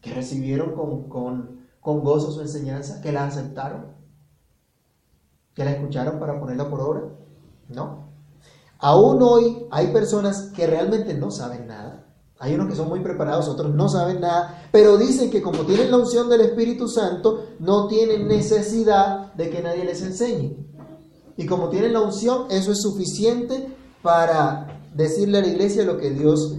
que 0.01 0.13
recibieron 0.13 0.75
con, 0.75 1.09
con, 1.09 1.61
con 1.81 2.01
gozo 2.01 2.33
su 2.33 2.41
enseñanza, 2.41 3.01
que 3.01 3.13
la 3.13 3.25
aceptaron, 3.27 3.95
que 5.55 5.65
la 5.65 5.73
escucharon 5.73 6.19
para 6.19 6.41
ponerla 6.41 6.69
por 6.69 6.81
obra. 6.81 7.03
No. 7.69 8.06
Aún 8.79 9.23
hoy 9.23 9.67
hay 9.71 9.89
personas 9.89 10.51
que 10.55 10.67
realmente 10.67 11.15
no 11.15 11.31
saben 11.31 11.67
nada. 11.67 12.07
Hay 12.39 12.55
unos 12.55 12.69
que 12.69 12.77
son 12.77 12.89
muy 12.89 13.01
preparados, 13.01 13.49
otros 13.49 13.75
no 13.75 13.89
saben 13.89 14.21
nada, 14.21 14.69
pero 14.71 14.99
dicen 14.99 15.31
que 15.31 15.41
como 15.41 15.61
tienen 15.61 15.91
la 15.91 15.97
unción 15.97 16.29
del 16.29 16.43
Espíritu 16.43 16.87
Santo, 16.87 17.47
no 17.61 17.89
tienen 17.89 18.29
necesidad 18.29 19.33
de 19.35 19.49
que 19.49 19.63
nadie 19.63 19.85
les 19.85 20.03
enseñe. 20.03 20.67
Y 21.39 21.47
como 21.47 21.71
tienen 21.71 21.95
la 21.95 22.01
unción, 22.01 22.47
eso 22.51 22.73
es 22.73 22.83
suficiente 22.83 23.75
para 24.03 24.83
decirle 24.95 25.39
a 25.39 25.41
la 25.43 25.49
iglesia 25.49 25.85
lo 25.85 25.97
que 25.97 26.11
Dios 26.11 26.57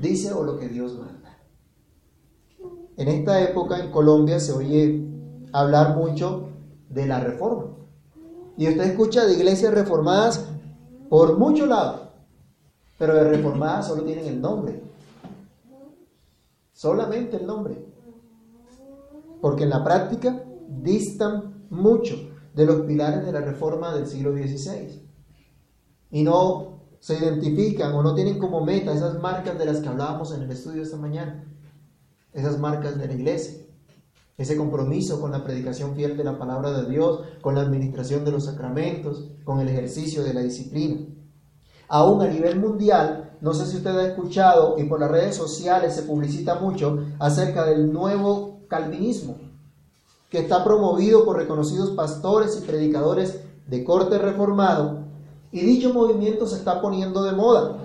dice 0.00 0.32
o 0.32 0.42
lo 0.42 0.58
que 0.58 0.68
Dios 0.68 0.98
manda. 0.98 1.38
En 2.96 3.08
esta 3.08 3.40
época 3.40 3.78
en 3.78 3.90
Colombia 3.90 4.40
se 4.40 4.52
oye 4.52 5.04
hablar 5.52 5.96
mucho 5.96 6.48
de 6.88 7.06
la 7.06 7.20
reforma. 7.20 7.76
Y 8.56 8.68
usted 8.68 8.84
escucha 8.84 9.26
de 9.26 9.34
iglesias 9.34 9.74
reformadas 9.74 10.46
por 11.14 11.38
muchos 11.38 11.68
lados, 11.68 12.08
pero 12.98 13.14
de 13.14 13.22
reformadas 13.22 13.86
solo 13.86 14.02
tienen 14.02 14.26
el 14.26 14.40
nombre. 14.40 14.82
Solamente 16.72 17.36
el 17.36 17.46
nombre. 17.46 17.86
Porque 19.40 19.62
en 19.62 19.70
la 19.70 19.84
práctica 19.84 20.42
distan 20.68 21.66
mucho 21.70 22.16
de 22.52 22.66
los 22.66 22.80
pilares 22.80 23.24
de 23.24 23.30
la 23.30 23.42
reforma 23.42 23.94
del 23.94 24.08
siglo 24.08 24.32
XVI. 24.32 25.08
Y 26.10 26.24
no 26.24 26.80
se 26.98 27.16
identifican 27.16 27.94
o 27.94 28.02
no 28.02 28.16
tienen 28.16 28.40
como 28.40 28.64
meta 28.64 28.92
esas 28.92 29.20
marcas 29.20 29.56
de 29.56 29.66
las 29.66 29.78
que 29.78 29.90
hablábamos 29.90 30.34
en 30.34 30.42
el 30.42 30.50
estudio 30.50 30.82
esta 30.82 30.96
mañana. 30.96 31.44
Esas 32.32 32.58
marcas 32.58 32.98
de 32.98 33.06
la 33.06 33.14
iglesia. 33.14 33.63
Ese 34.36 34.56
compromiso 34.56 35.20
con 35.20 35.30
la 35.30 35.44
predicación 35.44 35.94
fiel 35.94 36.16
de 36.16 36.24
la 36.24 36.38
palabra 36.38 36.72
de 36.72 36.90
Dios, 36.90 37.20
con 37.40 37.54
la 37.54 37.60
administración 37.60 38.24
de 38.24 38.32
los 38.32 38.46
sacramentos, 38.46 39.24
con 39.44 39.60
el 39.60 39.68
ejercicio 39.68 40.24
de 40.24 40.34
la 40.34 40.40
disciplina. 40.40 41.06
Aún 41.88 42.20
a 42.20 42.26
nivel 42.26 42.58
mundial, 42.58 43.36
no 43.40 43.54
sé 43.54 43.66
si 43.66 43.76
usted 43.76 43.96
ha 43.96 44.08
escuchado 44.08 44.76
y 44.78 44.84
por 44.84 44.98
las 44.98 45.10
redes 45.10 45.36
sociales 45.36 45.94
se 45.94 46.02
publicita 46.02 46.56
mucho 46.56 46.98
acerca 47.20 47.64
del 47.64 47.92
nuevo 47.92 48.60
calvinismo, 48.68 49.36
que 50.30 50.38
está 50.38 50.64
promovido 50.64 51.24
por 51.24 51.36
reconocidos 51.36 51.90
pastores 51.90 52.58
y 52.60 52.66
predicadores 52.66 53.40
de 53.68 53.84
corte 53.84 54.18
reformado, 54.18 55.04
y 55.52 55.60
dicho 55.60 55.94
movimiento 55.94 56.48
se 56.48 56.56
está 56.56 56.80
poniendo 56.80 57.22
de 57.22 57.32
moda. 57.32 57.76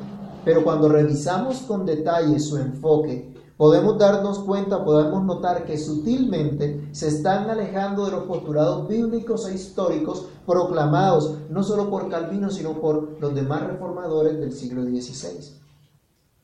Pero 0.44 0.63
cuando 0.63 0.89
revisamos 0.89 1.58
con 1.60 1.86
detalle 1.86 2.39
su 2.39 2.58
enfoque, 2.58 3.36
podemos 3.60 3.98
darnos 3.98 4.39
cuenta, 4.39 4.86
podemos 4.86 5.22
notar 5.25 5.66
que 5.66 5.78
sutilmente 5.78 6.88
se 6.94 7.10
están 7.10 7.50
alejando 7.50 8.06
de 8.06 8.12
los 8.12 8.24
postulados 8.24 8.88
bíblicos 8.88 9.46
e 9.50 9.54
históricos 9.54 10.28
proclamados 10.46 11.39
no 11.50 11.62
solo 11.62 11.89
por 11.89 12.08
Calvino, 12.08 12.50
sino 12.51 12.80
por 12.80 13.20
los 13.20 13.36
demás 13.36 13.68
reformadores 13.68 14.39
del 14.39 14.54
siglo 14.54 14.84
XVI. 14.84 15.58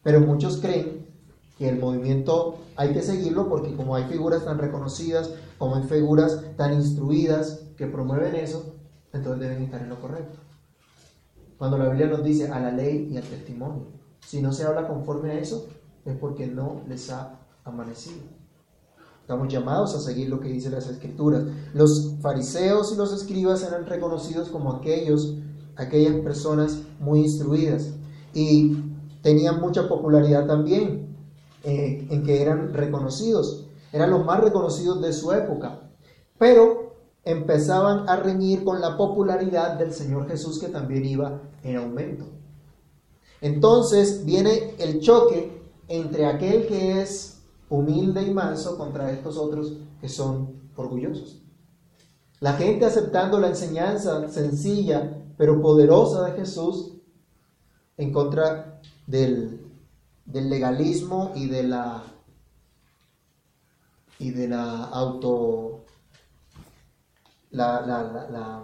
Pero 0.03 0.19
muchos 0.19 0.57
creen 0.57 1.07
que 1.57 1.69
el 1.69 1.79
movimiento 1.79 2.55
hay 2.75 2.91
que 2.91 3.01
seguirlo 3.01 3.47
porque 3.47 3.73
como 3.77 3.95
hay 3.95 4.03
figuras 4.09 4.43
tan 4.43 4.57
reconocidas, 4.57 5.29
como 5.57 5.77
hay 5.77 5.83
figuras 5.83 6.41
tan 6.57 6.73
instruidas 6.73 7.61
que 7.77 7.87
promueven 7.87 8.35
eso, 8.35 8.75
entonces 9.13 9.39
deben 9.39 9.63
estar 9.63 9.81
en 9.81 9.87
lo 9.87 10.01
correcto. 10.01 10.37
Cuando 11.57 11.77
la 11.77 11.87
Biblia 11.87 12.07
nos 12.07 12.25
dice 12.25 12.49
a 12.51 12.59
la 12.59 12.71
ley 12.71 13.07
y 13.09 13.15
al 13.15 13.23
testimonio, 13.23 13.85
si 14.19 14.41
no 14.41 14.51
se 14.51 14.65
habla 14.65 14.85
conforme 14.85 15.31
a 15.31 15.39
eso, 15.39 15.65
es 16.05 16.15
porque 16.17 16.47
no 16.47 16.81
les 16.87 17.09
ha 17.09 17.39
amanecido. 17.63 18.21
Estamos 19.21 19.51
llamados 19.51 19.95
a 19.95 19.99
seguir 19.99 20.29
lo 20.29 20.39
que 20.39 20.49
dicen 20.49 20.73
las 20.73 20.87
escrituras. 20.87 21.43
Los 21.73 22.13
fariseos 22.21 22.93
y 22.93 22.95
los 22.95 23.11
escribas 23.11 23.63
eran 23.63 23.87
reconocidos 23.87 24.49
como 24.49 24.71
aquellos, 24.71 25.35
aquellas 25.75 26.15
personas 26.17 26.81
muy 26.99 27.21
instruidas 27.21 27.89
y 28.35 28.77
tenían 29.23 29.59
mucha 29.59 29.87
popularidad 29.87 30.45
también 30.45 31.17
eh, 31.63 32.05
en 32.11 32.23
que 32.23 32.39
eran 32.39 32.71
reconocidos. 32.71 33.65
Eran 33.91 34.11
los 34.11 34.23
más 34.23 34.41
reconocidos 34.41 35.01
de 35.01 35.11
su 35.11 35.31
época. 35.31 35.79
Pero 36.37 36.93
empezaban 37.23 38.07
a 38.07 38.17
reñir 38.17 38.63
con 38.63 38.79
la 38.79 38.95
popularidad 38.95 39.79
del 39.79 39.91
Señor 39.91 40.27
Jesús 40.27 40.59
que 40.59 40.67
también 40.67 41.03
iba 41.03 41.41
en 41.63 41.77
aumento. 41.77 42.25
Entonces 43.41 44.23
viene 44.23 44.75
el 44.77 44.99
choque 44.99 45.64
entre 45.87 46.25
aquel 46.25 46.67
que 46.67 47.01
es 47.01 47.43
humilde 47.69 48.23
y 48.23 48.33
manso 48.33 48.77
contra 48.77 49.11
estos 49.11 49.37
otros 49.37 49.77
que 50.01 50.09
son 50.09 50.69
orgullosos. 50.75 51.41
La 52.39 52.53
gente 52.53 52.85
aceptando 52.85 53.39
la 53.39 53.47
enseñanza 53.47 54.29
sencilla 54.29 55.21
pero 55.37 55.61
poderosa 55.61 56.25
de 56.25 56.33
Jesús 56.33 56.93
en 57.97 58.11
contra 58.11 58.81
del, 59.07 59.61
legalismo 60.25 61.31
y 61.35 61.47
de 61.47 61.63
la 61.63 62.03
y 64.17 64.31
de 64.31 64.47
la 64.47 64.85
auto 64.85 65.85
la, 67.51 67.81
la, 67.81 68.63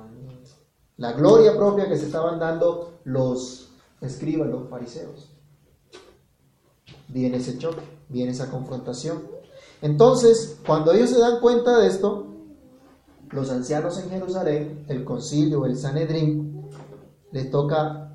la 0.97 1.11
gloria 1.13 1.55
propia 1.55 1.87
que 1.87 1.97
se 1.97 2.05
estaban 2.05 2.39
dando 2.39 2.99
los 3.03 3.71
escribas, 4.01 4.49
los 4.49 4.69
fariseos 4.69 5.30
viene 7.11 7.37
ese 7.37 7.57
choque, 7.57 7.81
viene 8.09 8.31
esa 8.31 8.49
confrontación. 8.49 9.23
Entonces, 9.81 10.57
cuando 10.65 10.93
ellos 10.93 11.09
se 11.09 11.19
dan 11.19 11.39
cuenta 11.39 11.79
de 11.79 11.87
esto, 11.87 12.27
los 13.31 13.49
ancianos 13.49 13.97
en 13.99 14.09
Jerusalén, 14.09 14.85
el 14.87 15.03
concilio, 15.03 15.65
el 15.65 15.77
Sanedrín, 15.77 16.69
les 17.31 17.49
toca 17.49 18.13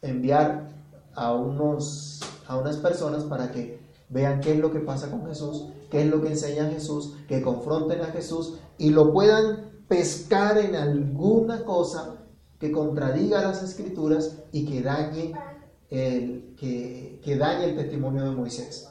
enviar 0.00 0.70
a, 1.14 1.34
unos, 1.34 2.20
a 2.46 2.56
unas 2.56 2.76
personas 2.76 3.24
para 3.24 3.50
que 3.50 3.80
vean 4.08 4.40
qué 4.40 4.52
es 4.52 4.58
lo 4.58 4.70
que 4.72 4.80
pasa 4.80 5.10
con 5.10 5.26
Jesús, 5.26 5.66
qué 5.90 6.02
es 6.02 6.08
lo 6.08 6.20
que 6.20 6.28
enseña 6.28 6.70
Jesús, 6.70 7.14
que 7.28 7.42
confronten 7.42 8.00
a 8.00 8.06
Jesús 8.06 8.54
y 8.78 8.90
lo 8.90 9.12
puedan 9.12 9.72
pescar 9.88 10.58
en 10.58 10.76
alguna 10.76 11.64
cosa 11.64 12.16
que 12.58 12.70
contradiga 12.70 13.42
las 13.42 13.62
escrituras 13.62 14.38
y 14.52 14.64
que 14.64 14.82
dañe 14.82 15.34
el, 15.92 16.54
que, 16.58 17.20
que 17.22 17.36
dañe 17.36 17.66
el 17.66 17.76
testimonio 17.76 18.24
de 18.24 18.30
Moisés. 18.30 18.88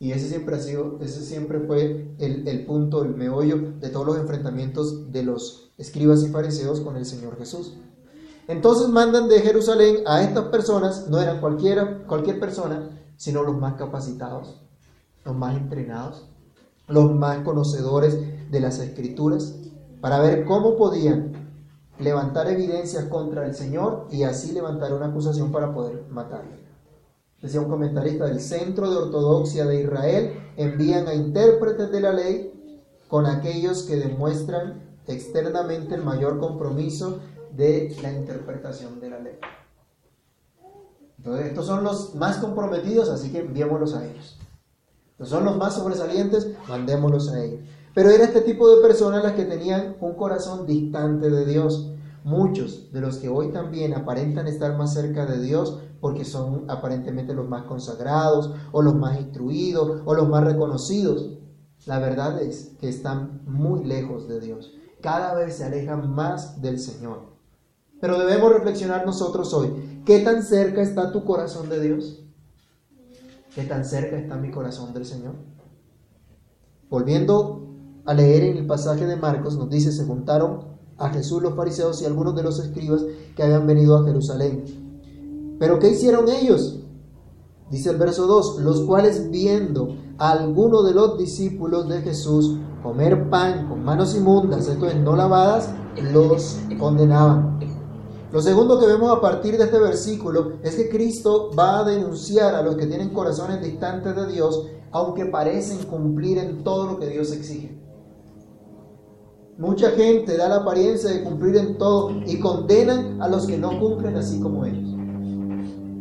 Y 0.00 0.12
ese 0.12 0.28
siempre 0.28 0.56
ha 0.56 0.60
sido, 0.60 0.98
ese 1.02 1.22
siempre 1.22 1.60
fue 1.60 2.14
el, 2.18 2.48
el, 2.48 2.64
punto, 2.64 3.02
el 3.02 3.14
meollo 3.14 3.72
de 3.78 3.90
todos 3.90 4.06
los 4.06 4.16
enfrentamientos 4.16 5.12
de 5.12 5.24
los 5.24 5.72
escribas 5.76 6.22
y 6.22 6.28
fariseos 6.28 6.80
con 6.80 6.96
el 6.96 7.04
Señor 7.04 7.36
Jesús. 7.36 7.74
Entonces 8.46 8.88
mandan 8.88 9.28
de 9.28 9.40
Jerusalén 9.40 9.96
a 10.06 10.22
estas 10.22 10.44
personas, 10.46 11.08
no 11.08 11.20
eran 11.20 11.40
cualquiera, 11.40 12.04
cualquier 12.06 12.40
persona, 12.40 12.88
sino 13.16 13.42
los 13.42 13.58
más 13.58 13.74
capacitados, 13.74 14.62
los 15.24 15.36
más 15.36 15.54
entrenados, 15.56 16.24
los 16.86 17.12
más 17.14 17.40
conocedores 17.40 18.16
de 18.50 18.60
las 18.60 18.78
escrituras, 18.78 19.54
para 20.00 20.20
ver 20.20 20.46
cómo 20.46 20.76
podían 20.76 21.47
levantar 21.98 22.48
evidencias 22.48 23.04
contra 23.04 23.46
el 23.46 23.54
Señor 23.54 24.06
y 24.10 24.22
así 24.22 24.52
levantar 24.52 24.92
una 24.92 25.06
acusación 25.06 25.50
para 25.52 25.72
poder 25.74 26.04
matarle. 26.10 26.58
Decía 27.40 27.60
un 27.60 27.68
comentarista 27.68 28.26
del 28.26 28.40
Centro 28.40 28.90
de 28.90 28.96
Ortodoxia 28.96 29.64
de 29.64 29.82
Israel, 29.82 30.32
envían 30.56 31.06
a 31.06 31.14
intérpretes 31.14 31.90
de 31.90 32.00
la 32.00 32.12
ley 32.12 32.52
con 33.08 33.26
aquellos 33.26 33.84
que 33.84 33.96
demuestran 33.96 34.82
externamente 35.06 35.94
el 35.94 36.02
mayor 36.02 36.38
compromiso 36.38 37.20
de 37.56 37.96
la 38.02 38.12
interpretación 38.12 39.00
de 39.00 39.10
la 39.10 39.20
ley. 39.20 39.38
Entonces, 41.18 41.46
estos 41.46 41.66
son 41.66 41.84
los 41.84 42.14
más 42.14 42.38
comprometidos, 42.38 43.08
así 43.08 43.30
que 43.30 43.40
enviémoslos 43.40 43.94
a 43.94 44.04
ellos. 44.04 44.38
Estos 45.12 45.30
son 45.30 45.44
los 45.44 45.56
más 45.56 45.74
sobresalientes, 45.74 46.48
mandémoslos 46.68 47.30
a 47.30 47.42
ellos. 47.42 47.60
Pero 47.98 48.10
era 48.10 48.26
este 48.26 48.42
tipo 48.42 48.72
de 48.72 48.80
personas 48.80 49.24
las 49.24 49.32
que 49.32 49.44
tenían 49.44 49.96
un 50.00 50.14
corazón 50.14 50.66
distante 50.66 51.30
de 51.30 51.44
Dios. 51.44 51.90
Muchos 52.22 52.92
de 52.92 53.00
los 53.00 53.16
que 53.16 53.28
hoy 53.28 53.50
también 53.50 53.92
aparentan 53.92 54.46
estar 54.46 54.78
más 54.78 54.94
cerca 54.94 55.26
de 55.26 55.42
Dios 55.42 55.80
porque 56.00 56.24
son 56.24 56.70
aparentemente 56.70 57.34
los 57.34 57.48
más 57.48 57.64
consagrados 57.64 58.54
o 58.70 58.82
los 58.82 58.94
más 58.94 59.18
instruidos 59.18 60.02
o 60.04 60.14
los 60.14 60.28
más 60.28 60.44
reconocidos. 60.44 61.38
La 61.86 61.98
verdad 61.98 62.40
es 62.40 62.76
que 62.80 62.88
están 62.88 63.42
muy 63.46 63.82
lejos 63.82 64.28
de 64.28 64.38
Dios. 64.38 64.72
Cada 65.00 65.34
vez 65.34 65.56
se 65.56 65.64
alejan 65.64 66.08
más 66.08 66.62
del 66.62 66.78
Señor. 66.78 67.22
Pero 68.00 68.16
debemos 68.20 68.52
reflexionar 68.52 69.04
nosotros 69.06 69.52
hoy. 69.52 70.02
¿Qué 70.06 70.20
tan 70.20 70.44
cerca 70.44 70.82
está 70.82 71.10
tu 71.10 71.24
corazón 71.24 71.68
de 71.68 71.80
Dios? 71.80 72.22
¿Qué 73.56 73.64
tan 73.64 73.84
cerca 73.84 74.16
está 74.16 74.36
mi 74.36 74.52
corazón 74.52 74.94
del 74.94 75.04
Señor? 75.04 75.34
Volviendo 76.88 77.67
a 78.08 78.14
leer 78.14 78.42
en 78.44 78.56
el 78.56 78.66
pasaje 78.66 79.04
de 79.04 79.16
Marcos, 79.16 79.58
nos 79.58 79.68
dice, 79.68 79.92
se 79.92 80.06
juntaron 80.06 80.60
a 80.96 81.10
Jesús 81.10 81.42
los 81.42 81.54
fariseos 81.54 82.00
y 82.00 82.06
algunos 82.06 82.34
de 82.34 82.42
los 82.42 82.58
escribas 82.58 83.04
que 83.36 83.42
habían 83.42 83.66
venido 83.66 83.98
a 83.98 84.04
Jerusalén. 84.04 84.64
Pero 85.58 85.78
¿qué 85.78 85.90
hicieron 85.90 86.26
ellos? 86.26 86.80
Dice 87.70 87.90
el 87.90 87.98
verso 87.98 88.26
2, 88.26 88.60
los 88.60 88.80
cuales 88.80 89.30
viendo 89.30 89.94
a 90.16 90.30
alguno 90.30 90.82
de 90.84 90.94
los 90.94 91.18
discípulos 91.18 91.86
de 91.86 92.00
Jesús 92.00 92.56
comer 92.82 93.28
pan 93.28 93.68
con 93.68 93.84
manos 93.84 94.16
inmundas, 94.16 94.68
esto 94.68 94.86
es, 94.86 94.96
no 94.96 95.14
lavadas, 95.14 95.68
los 96.14 96.56
condenaban. 96.78 97.58
Lo 98.32 98.40
segundo 98.40 98.80
que 98.80 98.86
vemos 98.86 99.14
a 99.14 99.20
partir 99.20 99.58
de 99.58 99.64
este 99.64 99.78
versículo 99.78 100.52
es 100.62 100.76
que 100.76 100.88
Cristo 100.88 101.50
va 101.54 101.80
a 101.80 101.84
denunciar 101.84 102.54
a 102.54 102.62
los 102.62 102.76
que 102.76 102.86
tienen 102.86 103.10
corazones 103.10 103.60
distantes 103.60 104.16
de 104.16 104.32
Dios, 104.32 104.66
aunque 104.92 105.26
parecen 105.26 105.84
cumplir 105.84 106.38
en 106.38 106.64
todo 106.64 106.86
lo 106.86 106.98
que 106.98 107.08
Dios 107.08 107.32
exige. 107.32 107.86
Mucha 109.58 109.90
gente 109.90 110.36
da 110.36 110.48
la 110.48 110.58
apariencia 110.58 111.10
de 111.10 111.24
cumplir 111.24 111.56
en 111.56 111.78
todo 111.78 112.12
y 112.24 112.38
condenan 112.38 113.20
a 113.20 113.26
los 113.26 113.44
que 113.44 113.58
no 113.58 113.80
cumplen 113.80 114.14
así 114.14 114.38
como 114.38 114.64
ellos. 114.64 114.94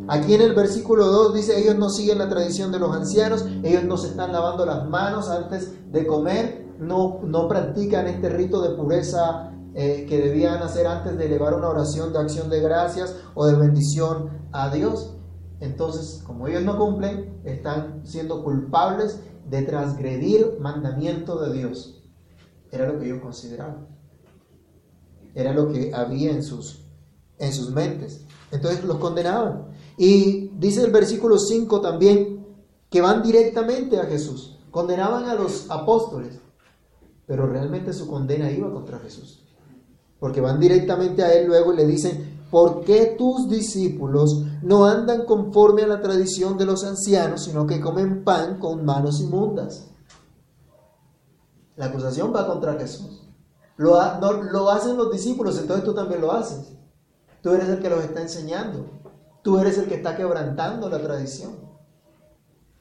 Aquí 0.07 0.35
en 0.35 0.41
el 0.41 0.53
versículo 0.53 1.07
2 1.07 1.33
dice, 1.33 1.59
ellos 1.59 1.75
no 1.75 1.89
siguen 1.89 2.19
la 2.19 2.29
tradición 2.29 2.71
de 2.71 2.77
los 2.77 2.95
ancianos, 2.95 3.47
ellos 3.63 3.83
no 3.83 3.97
se 3.97 4.09
están 4.09 4.31
lavando 4.31 4.63
las 4.63 4.87
manos 4.87 5.27
antes 5.31 5.73
de 5.91 6.05
comer, 6.05 6.67
no, 6.79 7.21
no 7.23 7.47
practican 7.47 8.05
este 8.05 8.29
rito 8.29 8.61
de 8.61 8.75
pureza 8.75 9.51
eh, 9.73 10.05
que 10.07 10.21
debían 10.21 10.61
hacer 10.61 10.85
antes 10.85 11.17
de 11.17 11.25
elevar 11.25 11.55
una 11.55 11.69
oración 11.69 12.13
de 12.13 12.19
acción 12.19 12.51
de 12.51 12.61
gracias 12.61 13.15
o 13.33 13.47
de 13.47 13.55
bendición 13.55 14.29
a 14.51 14.69
Dios. 14.69 15.15
Entonces, 15.61 16.21
como 16.27 16.47
ellos 16.47 16.61
no 16.61 16.77
cumplen, 16.77 17.41
están 17.43 18.01
siendo 18.05 18.43
culpables 18.43 19.19
de 19.49 19.63
transgredir 19.63 20.59
mandamiento 20.59 21.39
de 21.39 21.53
Dios. 21.53 21.96
Era 22.71 22.87
lo 22.87 22.99
que 22.99 23.05
ellos 23.05 23.21
consideraban. 23.21 23.87
Era 25.33 25.53
lo 25.53 25.71
que 25.71 25.93
había 25.93 26.31
en 26.31 26.43
sus, 26.43 26.81
en 27.37 27.53
sus 27.53 27.71
mentes. 27.71 28.21
Entonces 28.51 28.83
los 28.83 28.97
condenaban. 28.97 29.67
Y 29.97 30.49
dice 30.57 30.83
el 30.83 30.91
versículo 30.91 31.37
5 31.37 31.81
también 31.81 32.45
que 32.89 33.01
van 33.01 33.21
directamente 33.21 33.99
a 33.99 34.05
Jesús. 34.05 34.57
Condenaban 34.71 35.25
a 35.25 35.35
los 35.35 35.69
apóstoles 35.69 36.39
pero 37.27 37.45
realmente 37.45 37.93
su 37.93 38.07
condena 38.07 38.49
iba 38.49 38.71
contra 38.71 38.99
Jesús. 38.99 39.43
Porque 40.17 40.41
van 40.41 40.59
directamente 40.59 41.23
a 41.23 41.33
él 41.33 41.47
luego 41.47 41.73
y 41.73 41.77
le 41.77 41.85
dicen, 41.85 42.39
¿por 42.49 42.85
qué 42.85 43.15
tus 43.17 43.49
discípulos 43.49 44.43
no 44.63 44.85
andan 44.85 45.25
conforme 45.25 45.83
a 45.83 45.87
la 45.87 46.01
tradición 46.01 46.57
de 46.57 46.65
los 46.65 46.85
ancianos, 46.85 47.43
sino 47.43 47.67
que 47.67 47.81
comen 47.81 48.23
pan 48.23 48.57
con 48.59 48.85
manos 48.85 49.19
inmundas? 49.19 49.91
La 51.77 51.85
acusación 51.85 52.33
va 52.35 52.45
contra 52.45 52.73
Jesús. 52.73 53.21
Lo, 53.77 53.95
hacen 53.99 54.97
los 54.97 55.11
discípulos, 55.11 55.59
entonces 55.59 55.85
tú 55.85 55.93
también 55.93 56.19
lo 56.19 56.31
haces. 56.31 56.73
Tú 57.41 57.51
eres 57.51 57.69
el 57.69 57.79
que 57.79 57.89
los 57.89 58.03
está 58.03 58.21
enseñando. 58.21 58.85
Tú 59.43 59.59
eres 59.59 59.77
el 59.77 59.87
que 59.87 59.95
está 59.95 60.17
quebrantando 60.17 60.89
la 60.89 60.99
tradición. 60.99 61.51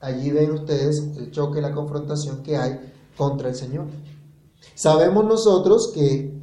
Allí 0.01 0.31
ven 0.31 0.51
ustedes 0.51 0.99
el 1.19 1.31
choque, 1.31 1.61
la 1.61 1.73
confrontación 1.73 2.43
que 2.43 2.57
hay 2.57 2.93
contra 3.17 3.51
el 3.51 3.55
Señor. 3.55 3.85
Sabemos 4.75 5.25
nosotros 5.27 5.93
que 5.95 6.35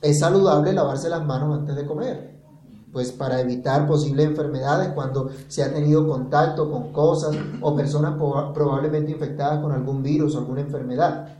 es 0.00 0.18
saludable 0.18 0.72
lavarse 0.72 1.10
las 1.10 1.24
manos 1.24 1.58
antes 1.58 1.76
de 1.76 1.86
comer, 1.86 2.40
pues 2.90 3.12
para 3.12 3.40
evitar 3.40 3.86
posibles 3.86 4.26
enfermedades 4.26 4.90
cuando 4.94 5.30
se 5.48 5.62
ha 5.62 5.72
tenido 5.72 6.08
contacto 6.08 6.70
con 6.70 6.92
cosas 6.92 7.36
o 7.60 7.76
personas 7.76 8.14
probablemente 8.54 9.12
infectadas 9.12 9.60
con 9.60 9.72
algún 9.72 10.02
virus 10.02 10.34
o 10.34 10.38
alguna 10.38 10.62
enfermedad. 10.62 11.37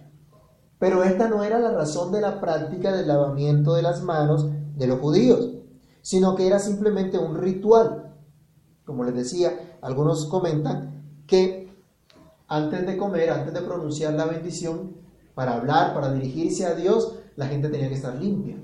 Pero 0.79 1.03
esta 1.03 1.29
no 1.29 1.43
era 1.43 1.59
la 1.59 1.73
razón 1.73 2.13
de 2.13 2.21
la 2.21 2.41
práctica 2.41 2.93
del 2.93 3.09
lavamiento 3.09 3.75
de 3.75 3.83
las 3.83 4.03
manos 4.03 4.49
de 4.77 4.87
los 4.87 5.01
judíos, 5.01 5.51
sino 6.03 6.37
que 6.37 6.47
era 6.47 6.59
simplemente 6.59 7.19
un 7.19 7.37
ritual. 7.37 8.15
Como 8.85 9.05
les 9.05 9.15
decía, 9.15 9.79
algunos 9.83 10.27
comentan 10.27 11.23
que 11.27 11.69
antes 12.47 12.87
de 12.87 12.97
comer, 12.97 13.31
antes 13.31 13.53
de 13.53 13.61
pronunciar 13.61 14.15
la 14.15 14.25
bendición, 14.25 14.97
para 15.35 15.55
hablar, 15.55 15.95
para 15.95 16.13
dirigirse 16.13 16.67
a 16.67 16.75
Dios, 16.75 17.15
la 17.37 17.47
gente 17.47 17.69
tenía 17.69 17.89
que 17.89 17.95
estar 17.95 18.15
limpia. 18.15 18.57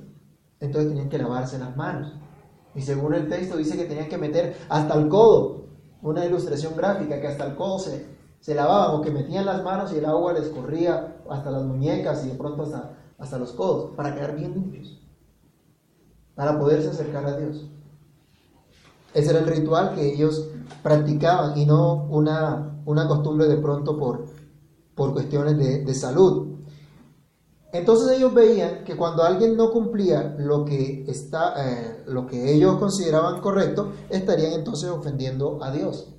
Entonces 0.60 0.90
tenían 0.90 1.08
que 1.08 1.18
lavarse 1.18 1.58
las 1.58 1.76
manos. 1.76 2.12
Y 2.74 2.80
según 2.80 3.14
el 3.14 3.28
texto 3.28 3.56
dice 3.56 3.76
que 3.76 3.84
tenían 3.84 4.08
que 4.08 4.18
meter 4.18 4.56
hasta 4.68 4.94
el 4.94 5.08
codo, 5.08 5.66
una 6.02 6.24
ilustración 6.24 6.76
gráfica, 6.76 7.20
que 7.20 7.28
hasta 7.28 7.46
el 7.46 7.54
codo 7.54 7.78
se, 7.78 8.13
se 8.44 8.54
lavaban 8.54 8.94
o 8.94 9.00
que 9.00 9.10
metían 9.10 9.46
las 9.46 9.64
manos 9.64 9.90
y 9.90 9.96
el 9.96 10.04
agua 10.04 10.34
les 10.34 10.50
corría 10.50 11.16
hasta 11.30 11.50
las 11.50 11.62
muñecas 11.62 12.26
y 12.26 12.28
de 12.28 12.34
pronto 12.34 12.64
hasta, 12.64 12.90
hasta 13.18 13.38
los 13.38 13.52
codos, 13.52 13.92
para 13.96 14.14
quedar 14.14 14.36
bien 14.36 14.52
limpios, 14.52 15.00
para 16.34 16.58
poderse 16.58 16.90
acercar 16.90 17.24
a 17.24 17.38
Dios. 17.38 17.64
Ese 19.14 19.30
era 19.30 19.38
el 19.38 19.46
ritual 19.46 19.94
que 19.94 20.12
ellos 20.12 20.46
practicaban 20.82 21.56
y 21.56 21.64
no 21.64 22.04
una, 22.10 22.82
una 22.84 23.08
costumbre 23.08 23.48
de 23.48 23.56
pronto 23.56 23.96
por, 23.96 24.26
por 24.94 25.14
cuestiones 25.14 25.56
de, 25.56 25.82
de 25.82 25.94
salud. 25.94 26.48
Entonces 27.72 28.14
ellos 28.14 28.34
veían 28.34 28.84
que 28.84 28.94
cuando 28.94 29.22
alguien 29.22 29.56
no 29.56 29.70
cumplía 29.72 30.36
lo 30.38 30.66
que, 30.66 31.06
está, 31.08 31.54
eh, 31.66 32.02
lo 32.08 32.26
que 32.26 32.52
ellos 32.52 32.76
consideraban 32.76 33.40
correcto, 33.40 33.92
estarían 34.10 34.52
entonces 34.52 34.90
ofendiendo 34.90 35.64
a 35.64 35.72
Dios. 35.72 36.13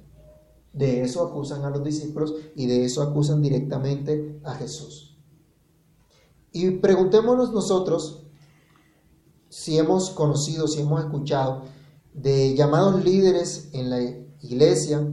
De 0.76 1.04
eso 1.04 1.24
acusan 1.26 1.64
a 1.64 1.70
los 1.70 1.84
discípulos 1.86 2.36
y 2.54 2.68
de 2.68 2.84
eso 2.84 3.02
acusan 3.02 3.42
directamente 3.42 4.42
a 4.44 4.56
Jesús. 4.56 5.18
Y 6.52 6.70
preguntémonos 6.72 7.54
nosotros 7.54 8.24
si 9.48 9.78
hemos 9.78 10.10
conocido, 10.10 10.68
si 10.68 10.82
hemos 10.82 11.02
escuchado 11.02 11.64
de 12.14 12.56
llamados 12.56 13.06
líderes 13.06 13.70
en 13.72 13.90
la 13.90 14.02
iglesia 14.42 15.08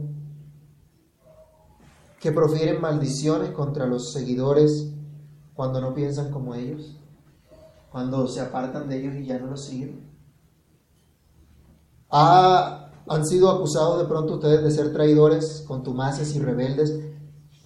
que 2.19 2.33
profieren 2.33 2.81
maldiciones 2.81 3.51
contra 3.51 3.85
los 3.85 4.11
seguidores 4.11 4.89
cuando 5.53 5.79
no 5.79 5.93
piensan 5.93 6.29
como 6.29 6.55
ellos, 6.55 6.97
cuando 7.89 8.27
se 8.27 8.41
apartan 8.41 8.89
de 8.89 8.99
ellos 8.99 9.15
y 9.15 9.25
ya 9.25 9.39
no 9.39 9.47
los 9.47 9.63
siguen. 9.63 10.11
Han 13.07 13.25
sido 13.25 13.49
acusados 13.49 13.99
de 13.99 14.05
pronto 14.05 14.35
ustedes 14.35 14.63
de 14.63 14.71
ser 14.71 14.93
traidores, 14.93 15.63
contumaces 15.67 16.35
y 16.35 16.39
rebeldes 16.39 16.99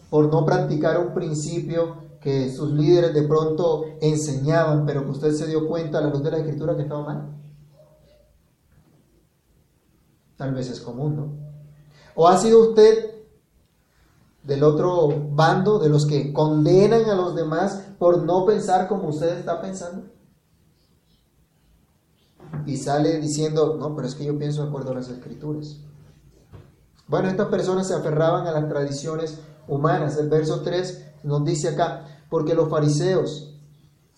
por 0.10 0.32
no 0.32 0.46
practicar 0.46 1.00
un 1.00 1.14
principio 1.14 2.08
que 2.22 2.52
sus 2.52 2.72
líderes 2.72 3.14
de 3.14 3.24
pronto 3.24 3.86
enseñaban, 4.02 4.86
pero 4.86 5.04
que 5.04 5.12
usted 5.12 5.34
se 5.34 5.48
dio 5.48 5.68
cuenta 5.68 6.00
a 6.00 6.02
la 6.02 6.10
luz 6.10 6.24
de 6.24 6.32
la 6.32 6.38
escritura 6.38 6.76
que 6.76 6.84
estaba 6.84 7.04
mal. 7.04 7.36
Tal 10.38 10.54
vez 10.54 10.70
es 10.70 10.80
común, 10.80 11.16
¿no? 11.16 11.48
¿O 12.16 12.28
ha 12.28 12.38
sido 12.38 12.70
usted 12.70 13.18
del 14.48 14.64
otro 14.64 15.10
bando, 15.32 15.78
de 15.78 15.90
los 15.90 16.06
que 16.06 16.32
condenan 16.32 17.06
a 17.10 17.16
los 17.16 17.36
demás 17.36 17.84
por 18.00 18.24
no 18.24 18.46
pensar 18.46 18.88
como 18.88 19.10
usted 19.10 19.38
está 19.38 19.60
pensando. 19.62 20.08
Y 22.68 22.78
sale 22.78 23.20
diciendo, 23.20 23.78
no, 23.80 23.96
pero 23.96 24.08
es 24.08 24.14
que 24.14 24.26
yo 24.26 24.38
pienso 24.38 24.62
de 24.62 24.68
acuerdo 24.68 24.92
a 24.92 24.96
las 24.96 25.10
escrituras. 25.10 25.78
Bueno, 27.08 27.30
estas 27.30 27.48
personas 27.48 27.88
se 27.88 27.94
aferraban 27.94 28.46
a 28.46 28.52
las 28.52 28.68
tradiciones 28.68 29.40
humanas. 29.68 30.18
El 30.18 30.28
verso 30.28 30.62
3 30.62 31.06
nos 31.24 31.46
dice 31.46 31.70
acá, 31.70 32.06
porque 32.30 32.54
los 32.54 32.70
fariseos, 32.70 33.56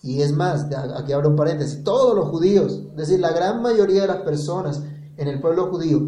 y 0.02 0.22
es 0.22 0.32
más, 0.32 0.66
aquí 0.96 1.12
abro 1.12 1.30
un 1.30 1.36
paréntesis, 1.36 1.84
todos 1.84 2.16
los 2.16 2.28
judíos, 2.28 2.80
es 2.90 2.96
decir, 2.96 3.20
la 3.20 3.32
gran 3.32 3.62
mayoría 3.62 4.02
de 4.02 4.08
las 4.08 4.22
personas 4.22 4.82
en 5.16 5.28
el 5.28 5.40
pueblo 5.40 5.68
judío, 5.70 6.00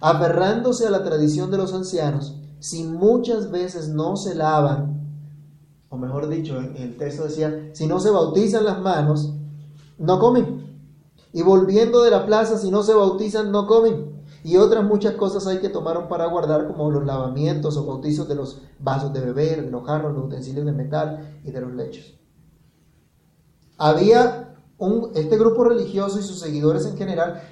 aferrándose 0.00 0.86
a 0.86 0.90
la 0.90 1.02
tradición 1.02 1.50
de 1.50 1.58
los 1.58 1.74
ancianos, 1.74 2.36
si 2.60 2.84
muchas 2.84 3.50
veces 3.50 3.88
no 3.88 4.16
se 4.16 4.36
lavan, 4.36 4.98
o 5.88 5.96
mejor 5.96 6.28
dicho, 6.28 6.58
el 6.58 6.96
texto 6.96 7.24
decía, 7.24 7.70
si 7.72 7.86
no 7.88 7.98
se 7.98 8.10
bautizan 8.10 8.64
las 8.64 8.80
manos, 8.80 9.32
no 9.98 10.18
comen. 10.20 10.67
Y 11.32 11.42
volviendo 11.42 12.02
de 12.02 12.10
la 12.10 12.26
plaza, 12.26 12.58
si 12.58 12.70
no 12.70 12.82
se 12.82 12.94
bautizan, 12.94 13.52
no 13.52 13.66
comen. 13.66 14.18
Y 14.44 14.56
otras 14.56 14.84
muchas 14.84 15.14
cosas 15.14 15.46
hay 15.46 15.58
que 15.58 15.68
tomaron 15.68 16.08
para 16.08 16.26
guardar, 16.26 16.66
como 16.66 16.90
los 16.90 17.04
lavamientos 17.04 17.76
o 17.76 17.84
bautizos 17.84 18.28
de 18.28 18.34
los 18.34 18.62
vasos 18.78 19.12
de 19.12 19.20
beber, 19.20 19.64
de 19.64 19.70
los 19.70 19.84
jarros, 19.84 20.14
los 20.14 20.24
utensilios 20.26 20.64
de 20.64 20.72
metal 20.72 21.40
y 21.44 21.50
de 21.50 21.60
los 21.60 21.72
lechos. 21.72 22.14
Había 23.76 24.54
un, 24.78 25.10
este 25.14 25.36
grupo 25.36 25.64
religioso 25.64 26.18
y 26.18 26.22
sus 26.22 26.38
seguidores 26.38 26.86
en 26.86 26.96
general 26.96 27.42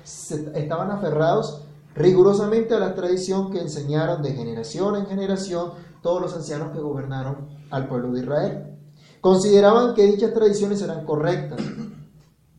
estaban 0.54 0.90
aferrados 0.90 1.62
rigurosamente 1.94 2.74
a 2.74 2.78
la 2.78 2.94
tradición 2.94 3.50
que 3.50 3.60
enseñaron 3.60 4.22
de 4.22 4.32
generación 4.32 4.96
en 4.96 5.06
generación 5.06 5.72
todos 6.02 6.20
los 6.20 6.34
ancianos 6.34 6.70
que 6.72 6.78
gobernaron 6.78 7.48
al 7.70 7.88
pueblo 7.88 8.12
de 8.12 8.20
Israel. 8.20 8.78
Consideraban 9.20 9.94
que 9.94 10.06
dichas 10.06 10.32
tradiciones 10.32 10.82
eran 10.82 11.04
correctas, 11.04 11.60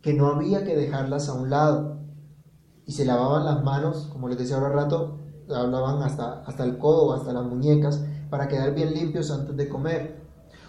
que 0.02 0.14
no 0.14 0.28
había 0.28 0.64
que 0.64 0.76
dejarlas 0.76 1.30
a 1.30 1.34
un 1.34 1.50
lado. 1.50 1.98
Y 2.86 2.94
se 2.94 3.06
lavaban 3.06 3.46
las 3.46 3.64
manos, 3.64 4.08
como 4.12 4.30
les 4.30 4.38
decía 4.38 4.56
ahora 4.56 4.70
rato, 4.70 5.20
hablaban 5.54 6.02
hasta, 6.04 6.42
hasta 6.46 6.64
el 6.64 6.78
codo 6.78 7.14
hasta 7.14 7.34
las 7.34 7.46
muñecas 7.46 8.02
para 8.30 8.48
quedar 8.48 8.74
bien 8.74 8.94
limpios 8.94 9.32
antes 9.32 9.56
de 9.56 9.70
comer. 9.70 10.22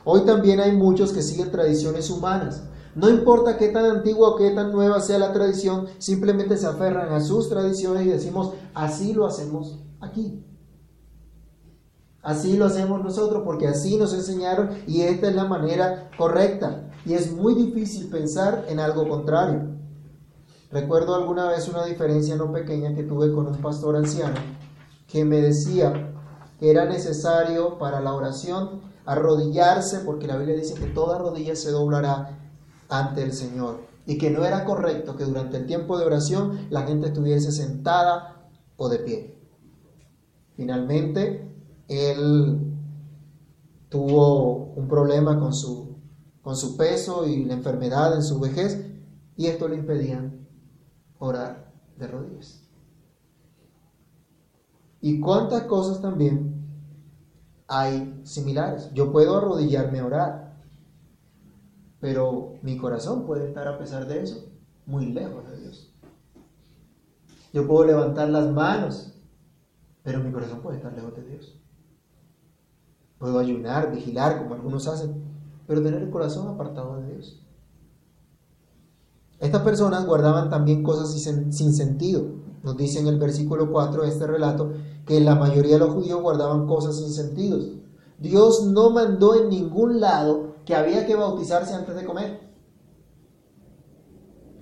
Hoy 0.04 0.22
también 0.22 0.60
hay 0.60 0.72
muchos 0.72 1.12
que 1.12 1.22
siguen 1.22 1.50
tradiciones 1.50 2.10
humanas, 2.10 2.62
No 2.94 3.08
importa 3.08 3.58
qué 3.58 3.68
tan 3.68 3.84
antigua 3.84 4.30
o 4.30 4.36
qué 4.36 4.50
tan 4.50 4.72
nueva 4.72 5.00
sea 5.00 5.18
la 5.18 5.32
tradición, 5.32 5.86
simplemente 5.98 6.56
se 6.56 6.66
aferran 6.66 7.12
a 7.12 7.20
sus 7.20 7.48
tradiciones 7.48 8.06
y 8.06 8.10
decimos, 8.10 8.54
así 8.74 9.12
lo 9.12 9.26
hacemos 9.26 9.78
aquí. 10.00 10.44
Así 12.22 12.56
lo 12.56 12.66
hacemos 12.66 13.04
nosotros 13.04 13.42
porque 13.44 13.68
así 13.68 13.96
nos 13.96 14.14
enseñaron 14.14 14.70
y 14.86 15.02
esta 15.02 15.28
es 15.28 15.36
la 15.36 15.44
manera 15.44 16.10
correcta. 16.18 16.87
Y 17.04 17.14
es 17.14 17.32
muy 17.32 17.54
difícil 17.54 18.08
pensar 18.08 18.66
en 18.68 18.80
algo 18.80 19.08
contrario. 19.08 19.76
Recuerdo 20.70 21.14
alguna 21.14 21.48
vez 21.48 21.68
una 21.68 21.84
diferencia 21.84 22.36
no 22.36 22.52
pequeña 22.52 22.94
que 22.94 23.02
tuve 23.02 23.32
con 23.32 23.46
un 23.46 23.56
pastor 23.58 23.96
anciano 23.96 24.36
que 25.08 25.24
me 25.24 25.40
decía 25.40 26.14
que 26.60 26.70
era 26.70 26.84
necesario 26.84 27.78
para 27.78 28.00
la 28.00 28.14
oración 28.14 28.82
arrodillarse, 29.06 30.00
porque 30.00 30.26
la 30.26 30.36
Biblia 30.36 30.56
dice 30.56 30.74
que 30.74 30.86
toda 30.86 31.18
rodilla 31.18 31.56
se 31.56 31.70
doblará 31.70 32.38
ante 32.90 33.22
el 33.22 33.32
Señor, 33.32 33.80
y 34.06 34.18
que 34.18 34.30
no 34.30 34.44
era 34.44 34.64
correcto 34.64 35.16
que 35.16 35.24
durante 35.24 35.56
el 35.56 35.66
tiempo 35.66 35.98
de 35.98 36.04
oración 36.04 36.66
la 36.70 36.82
gente 36.82 37.08
estuviese 37.08 37.52
sentada 37.52 38.50
o 38.76 38.88
de 38.88 38.98
pie. 38.98 39.38
Finalmente, 40.56 41.54
él 41.88 42.74
tuvo 43.88 44.74
un 44.74 44.88
problema 44.88 45.40
con 45.40 45.54
su, 45.54 45.87
con 46.48 46.56
su 46.56 46.78
peso 46.78 47.26
y 47.26 47.44
la 47.44 47.52
enfermedad 47.52 48.14
en 48.14 48.22
su 48.22 48.40
vejez, 48.40 48.82
y 49.36 49.48
esto 49.48 49.68
le 49.68 49.76
impedía 49.76 50.32
orar 51.18 51.70
de 51.98 52.06
rodillas. 52.06 52.62
¿Y 55.02 55.20
cuántas 55.20 55.64
cosas 55.64 56.00
también 56.00 56.66
hay 57.66 58.22
similares? 58.24 58.90
Yo 58.94 59.12
puedo 59.12 59.36
arrodillarme 59.36 59.98
a 59.98 60.06
orar, 60.06 60.56
pero 62.00 62.54
mi 62.62 62.78
corazón 62.78 63.26
puede 63.26 63.46
estar 63.48 63.68
a 63.68 63.76
pesar 63.76 64.06
de 64.06 64.22
eso 64.22 64.50
muy 64.86 65.12
lejos 65.12 65.46
de 65.50 65.60
Dios. 65.60 65.92
Yo 67.52 67.66
puedo 67.66 67.84
levantar 67.84 68.30
las 68.30 68.50
manos, 68.50 69.12
pero 70.02 70.20
mi 70.20 70.32
corazón 70.32 70.62
puede 70.62 70.78
estar 70.78 70.94
lejos 70.94 71.14
de 71.14 71.24
Dios. 71.24 71.60
Puedo 73.18 73.38
ayunar, 73.38 73.92
vigilar, 73.94 74.38
como 74.38 74.54
algunos 74.54 74.88
hacen, 74.88 75.27
pero 75.68 75.82
tener 75.82 76.02
el 76.02 76.10
corazón 76.10 76.48
apartado 76.48 76.96
de 76.96 77.12
Dios. 77.12 77.40
Estas 79.38 79.62
personas 79.62 80.06
guardaban 80.06 80.50
también 80.50 80.82
cosas 80.82 81.12
sin 81.12 81.72
sentido. 81.74 82.24
Nos 82.64 82.76
dice 82.76 82.98
en 82.98 83.06
el 83.06 83.18
versículo 83.18 83.70
4 83.70 84.02
de 84.02 84.08
este 84.08 84.26
relato 84.26 84.72
que 85.06 85.20
la 85.20 85.36
mayoría 85.36 85.74
de 85.74 85.78
los 85.78 85.94
judíos 85.94 86.20
guardaban 86.20 86.66
cosas 86.66 86.96
sin 86.96 87.12
sentido. 87.12 87.58
Dios 88.18 88.64
no 88.64 88.90
mandó 88.90 89.36
en 89.36 89.50
ningún 89.50 90.00
lado 90.00 90.54
que 90.64 90.74
había 90.74 91.06
que 91.06 91.14
bautizarse 91.14 91.74
antes 91.74 91.94
de 91.94 92.04
comer. 92.04 92.40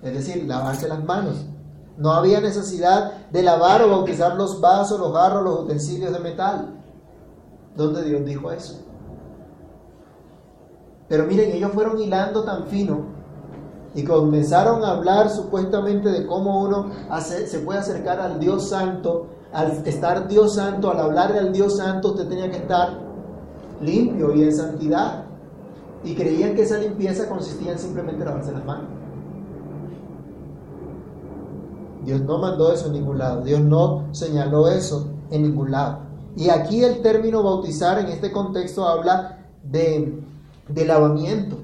Es 0.03 0.13
decir, 0.13 0.45
lavarse 0.45 0.89
las 0.89 1.03
manos. 1.03 1.45
No 1.97 2.11
había 2.11 2.41
necesidad 2.41 3.29
de 3.31 3.43
lavar 3.43 3.81
o 3.81 3.89
bautizar 3.89 4.35
los 4.35 4.61
vasos, 4.61 4.99
los 4.99 5.13
jarros, 5.13 5.43
los 5.43 5.61
utensilios 5.61 6.11
de 6.11 6.19
metal. 6.19 6.83
¿Dónde 7.75 8.03
Dios 8.03 8.23
dijo 8.25 8.51
eso? 8.51 8.86
Pero 11.07 11.25
miren, 11.25 11.51
ellos 11.51 11.71
fueron 11.71 11.99
hilando 11.99 12.43
tan 12.43 12.67
fino 12.67 13.17
y 13.95 14.03
comenzaron 14.03 14.83
a 14.83 14.91
hablar 14.91 15.29
supuestamente 15.29 16.09
de 16.09 16.25
cómo 16.27 16.61
uno 16.61 16.91
se 17.21 17.59
puede 17.59 17.79
acercar 17.79 18.19
al 18.19 18.39
Dios 18.39 18.69
Santo. 18.69 19.27
Al 19.53 19.71
estar 19.87 20.27
Dios 20.27 20.55
Santo, 20.55 20.91
al 20.91 20.99
hablarle 20.99 21.39
al 21.39 21.53
Dios 21.53 21.77
Santo, 21.77 22.09
usted 22.09 22.27
tenía 22.27 22.51
que 22.51 22.57
estar 22.57 22.99
limpio 23.81 24.35
y 24.35 24.43
en 24.43 24.53
santidad. 24.53 25.23
Y 26.03 26.15
creían 26.15 26.53
que 26.53 26.63
esa 26.63 26.77
limpieza 26.77 27.27
consistía 27.27 27.71
en 27.71 27.79
simplemente 27.79 28.23
lavarse 28.23 28.51
las 28.51 28.65
manos. 28.65 28.85
Dios 32.05 32.21
no 32.21 32.37
mandó 32.37 32.71
eso 32.71 32.87
en 32.87 32.93
ningún 32.93 33.17
lado. 33.17 33.41
Dios 33.41 33.61
no 33.61 34.05
señaló 34.11 34.67
eso 34.67 35.07
en 35.31 35.43
ningún 35.43 35.71
lado. 35.71 35.99
Y 36.35 36.49
aquí 36.49 36.83
el 36.83 37.01
término 37.01 37.41
bautizar 37.41 37.99
en 37.99 38.07
este 38.07 38.31
contexto 38.31 38.87
habla 38.87 39.39
de, 39.63 40.21
de 40.69 40.85
lavamiento. 40.85 41.57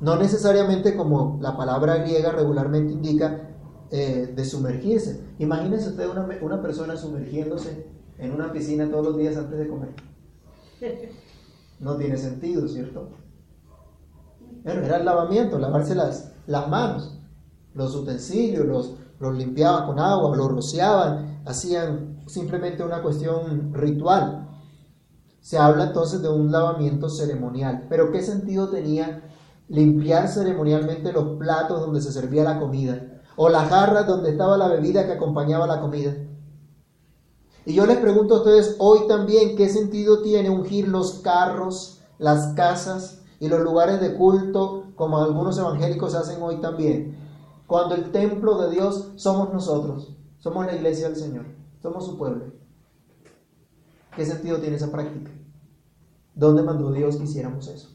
No 0.00 0.16
necesariamente 0.16 0.96
como 0.96 1.38
la 1.40 1.56
palabra 1.56 1.96
griega 1.96 2.32
regularmente 2.32 2.92
indica 2.92 3.48
eh, 3.90 4.32
de 4.34 4.44
sumergirse. 4.44 5.24
Imagínese 5.38 5.90
usted 5.90 6.06
una, 6.42 6.62
persona 6.62 6.96
sumergiéndose 6.96 7.86
en 8.18 8.32
una 8.32 8.52
piscina 8.52 8.88
todos 8.90 9.06
los 9.06 9.16
días 9.16 9.36
antes 9.36 9.58
de 9.58 9.68
comer. 9.68 9.88
No 11.80 11.96
tiene 11.96 12.16
sentido, 12.16 12.68
¿cierto? 12.68 13.08
Era 14.64 14.98
el 14.98 15.04
lavamiento, 15.04 15.58
lavarse 15.58 15.94
las, 15.94 16.32
las 16.46 16.68
manos. 16.68 17.18
Los 17.74 17.94
utensilios 17.94 18.66
los, 18.66 18.94
los 19.20 19.36
limpiaban 19.36 19.86
con 19.86 19.98
agua, 19.98 20.36
los 20.36 20.50
rociaban, 20.50 21.40
hacían 21.44 22.22
simplemente 22.26 22.82
una 22.84 23.02
cuestión 23.02 23.72
ritual. 23.72 24.47
Se 25.48 25.56
habla 25.56 25.84
entonces 25.84 26.20
de 26.20 26.28
un 26.28 26.52
lavamiento 26.52 27.08
ceremonial. 27.08 27.86
Pero 27.88 28.12
¿qué 28.12 28.20
sentido 28.20 28.68
tenía 28.68 29.22
limpiar 29.66 30.28
ceremonialmente 30.28 31.10
los 31.10 31.38
platos 31.38 31.80
donde 31.80 32.02
se 32.02 32.12
servía 32.12 32.44
la 32.44 32.60
comida 32.60 33.22
o 33.34 33.48
las 33.48 33.70
jarras 33.70 34.06
donde 34.06 34.28
estaba 34.28 34.58
la 34.58 34.68
bebida 34.68 35.06
que 35.06 35.12
acompañaba 35.12 35.66
la 35.66 35.80
comida. 35.80 36.14
Y 37.64 37.72
yo 37.72 37.86
les 37.86 37.96
pregunto 37.96 38.34
a 38.34 38.38
ustedes 38.40 38.76
hoy 38.78 39.08
también 39.08 39.56
qué 39.56 39.70
sentido 39.70 40.20
tiene 40.20 40.50
ungir 40.50 40.86
los 40.86 41.20
carros, 41.20 42.02
las 42.18 42.52
casas 42.52 43.22
y 43.40 43.48
los 43.48 43.60
lugares 43.60 44.02
de 44.02 44.16
culto 44.16 44.92
como 44.96 45.16
algunos 45.16 45.56
evangélicos 45.56 46.14
hacen 46.14 46.42
hoy 46.42 46.60
también. 46.60 47.16
Cuando 47.66 47.94
el 47.94 48.12
templo 48.12 48.58
de 48.58 48.70
Dios 48.70 49.12
somos 49.16 49.50
nosotros, 49.50 50.14
somos 50.40 50.66
la 50.66 50.74
iglesia 50.74 51.08
del 51.08 51.16
Señor, 51.16 51.46
somos 51.80 52.04
su 52.04 52.18
pueblo. 52.18 52.52
¿Qué 54.14 54.26
sentido 54.26 54.58
tiene 54.58 54.76
esa 54.76 54.92
práctica? 54.92 55.37
¿Dónde 56.38 56.62
mandó 56.62 56.92
Dios 56.92 57.16
que 57.16 57.24
hiciéramos 57.24 57.66
eso? 57.66 57.88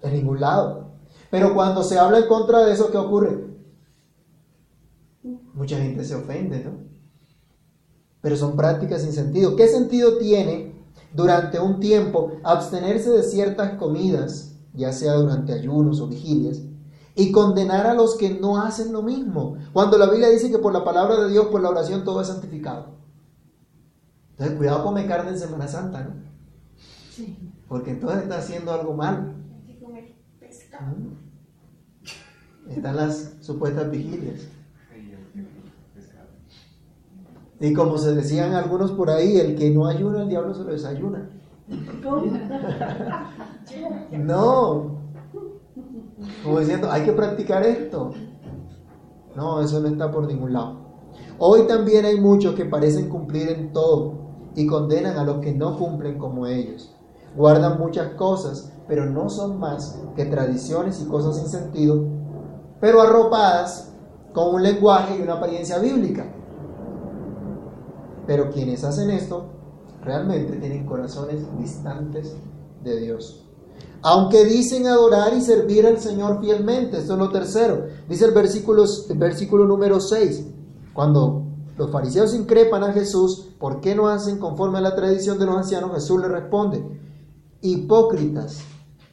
En 0.00 0.14
ningún 0.14 0.40
lado. 0.40 0.92
Pero 1.30 1.52
cuando 1.52 1.82
se 1.82 1.98
habla 1.98 2.18
en 2.18 2.28
contra 2.28 2.64
de 2.64 2.72
eso, 2.72 2.90
¿qué 2.90 2.96
ocurre? 2.96 3.44
Mucha 5.52 5.76
gente 5.76 6.02
se 6.02 6.14
ofende, 6.14 6.64
¿no? 6.64 6.70
Pero 8.22 8.36
son 8.38 8.56
prácticas 8.56 9.02
sin 9.02 9.12
sentido. 9.12 9.54
¿Qué 9.54 9.68
sentido 9.68 10.16
tiene 10.16 10.82
durante 11.12 11.60
un 11.60 11.78
tiempo 11.78 12.38
abstenerse 12.42 13.10
de 13.10 13.22
ciertas 13.22 13.74
comidas, 13.74 14.56
ya 14.72 14.90
sea 14.90 15.12
durante 15.12 15.52
ayunos 15.52 16.00
o 16.00 16.06
vigilias, 16.06 16.62
y 17.14 17.32
condenar 17.32 17.86
a 17.86 17.92
los 17.92 18.14
que 18.14 18.30
no 18.30 18.62
hacen 18.62 18.94
lo 18.94 19.02
mismo? 19.02 19.58
Cuando 19.74 19.98
la 19.98 20.06
Biblia 20.06 20.30
dice 20.30 20.50
que 20.50 20.58
por 20.58 20.72
la 20.72 20.84
palabra 20.84 21.22
de 21.22 21.30
Dios, 21.30 21.48
por 21.48 21.60
la 21.60 21.68
oración, 21.68 22.02
todo 22.02 22.22
es 22.22 22.28
santificado. 22.28 22.94
Entonces, 24.30 24.56
cuidado 24.56 24.82
come 24.82 25.06
carne 25.06 25.32
en 25.32 25.38
Semana 25.38 25.68
Santa, 25.68 26.02
¿no? 26.02 26.33
Sí. 27.14 27.38
Porque 27.68 27.92
entonces 27.92 28.22
está 28.22 28.38
haciendo 28.38 28.72
algo 28.72 28.94
mal. 28.94 29.36
Están 32.68 32.96
las 32.96 33.36
supuestas 33.40 33.90
vigilias. 33.90 34.48
Y 37.60 37.72
como 37.72 37.98
se 37.98 38.14
decían 38.14 38.54
algunos 38.54 38.92
por 38.92 39.10
ahí, 39.10 39.36
el 39.36 39.54
que 39.54 39.70
no 39.70 39.86
ayuna, 39.86 40.22
el 40.22 40.28
diablo 40.28 40.54
se 40.54 40.64
lo 40.64 40.70
desayuna. 40.70 41.30
No. 44.10 44.98
Como 46.42 46.60
diciendo, 46.60 46.90
hay 46.90 47.04
que 47.04 47.12
practicar 47.12 47.62
esto. 47.62 48.12
No, 49.36 49.60
eso 49.60 49.80
no 49.80 49.88
está 49.88 50.10
por 50.10 50.26
ningún 50.26 50.52
lado. 50.52 50.84
Hoy 51.38 51.66
también 51.66 52.04
hay 52.04 52.20
muchos 52.20 52.54
que 52.54 52.64
parecen 52.64 53.08
cumplir 53.08 53.48
en 53.50 53.72
todo 53.72 54.14
y 54.54 54.66
condenan 54.66 55.16
a 55.16 55.24
los 55.24 55.38
que 55.38 55.52
no 55.52 55.78
cumplen 55.78 56.18
como 56.18 56.46
ellos. 56.46 56.93
Guardan 57.36 57.78
muchas 57.78 58.14
cosas, 58.14 58.72
pero 58.86 59.06
no 59.06 59.28
son 59.28 59.58
más 59.58 59.98
que 60.14 60.26
tradiciones 60.26 61.00
y 61.00 61.06
cosas 61.06 61.36
sin 61.36 61.48
sentido, 61.48 62.04
pero 62.80 63.00
arropadas 63.00 63.92
con 64.32 64.54
un 64.54 64.62
lenguaje 64.62 65.16
y 65.18 65.22
una 65.22 65.34
apariencia 65.34 65.78
bíblica. 65.78 66.26
Pero 68.26 68.50
quienes 68.50 68.84
hacen 68.84 69.10
esto 69.10 69.46
realmente 70.02 70.56
tienen 70.56 70.86
corazones 70.86 71.44
distantes 71.58 72.36
de 72.82 73.00
Dios. 73.00 73.44
Aunque 74.02 74.44
dicen 74.44 74.86
adorar 74.86 75.32
y 75.34 75.40
servir 75.40 75.86
al 75.86 75.98
Señor 75.98 76.40
fielmente, 76.40 76.98
esto 76.98 77.14
es 77.14 77.18
lo 77.18 77.30
tercero. 77.30 77.86
Dice 78.08 78.26
el 78.26 78.32
versículo, 78.32 79.64
número 79.64 79.98
6, 79.98 80.46
cuando 80.92 81.46
los 81.78 81.90
fariseos 81.90 82.34
increpan 82.34 82.84
a 82.84 82.92
Jesús, 82.92 83.54
¿por 83.58 83.80
qué 83.80 83.94
no 83.94 84.08
hacen 84.08 84.38
conforme 84.38 84.78
a 84.78 84.82
la 84.82 84.94
tradición 84.94 85.38
de 85.38 85.46
los 85.46 85.56
ancianos? 85.56 85.92
Jesús 85.94 86.20
le 86.20 86.28
responde, 86.28 86.84
hipócritas, 87.64 88.60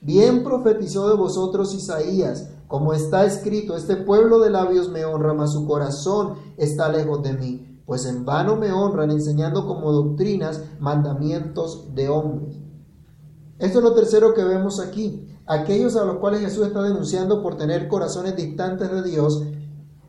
Bien 0.04 0.44
profetizó 0.44 1.10
de 1.10 1.16
vosotros 1.16 1.76
Isaías, 1.76 2.50
como 2.68 2.92
está 2.94 3.24
escrito, 3.24 3.78
este 3.78 3.96
pueblo 3.96 4.40
de 4.40 4.50
labios 4.50 4.90
me 4.90 5.06
honra, 5.06 5.36
mas 5.36 5.54
su 5.54 5.68
corazón 5.68 6.38
está 6.58 6.90
lejos 6.90 7.22
de 7.22 7.34
mí, 7.34 7.80
pues 7.86 8.08
en 8.08 8.26
vano 8.26 8.56
me 8.56 8.72
honran 8.72 9.12
enseñando 9.12 9.68
como 9.68 9.92
doctrinas 9.92 10.64
mandamientos 10.80 11.94
de 11.94 12.10
hombres. 12.10 12.58
Esto 13.60 13.78
es 13.78 13.84
lo 13.84 13.94
tercero 13.94 14.34
que 14.34 14.44
vemos 14.44 14.80
aquí. 14.80 15.28
aquellos 15.46 15.96
a 15.96 16.06
los 16.06 16.18
cuales 16.18 16.42
Jesús 16.42 16.66
está 16.66 16.82
denunciando 16.82 17.44
por 17.44 17.58
tener 17.58 17.88
corazones 17.88 18.36
distantes 18.36 18.90
de 18.90 19.04
Dios, 19.04 19.44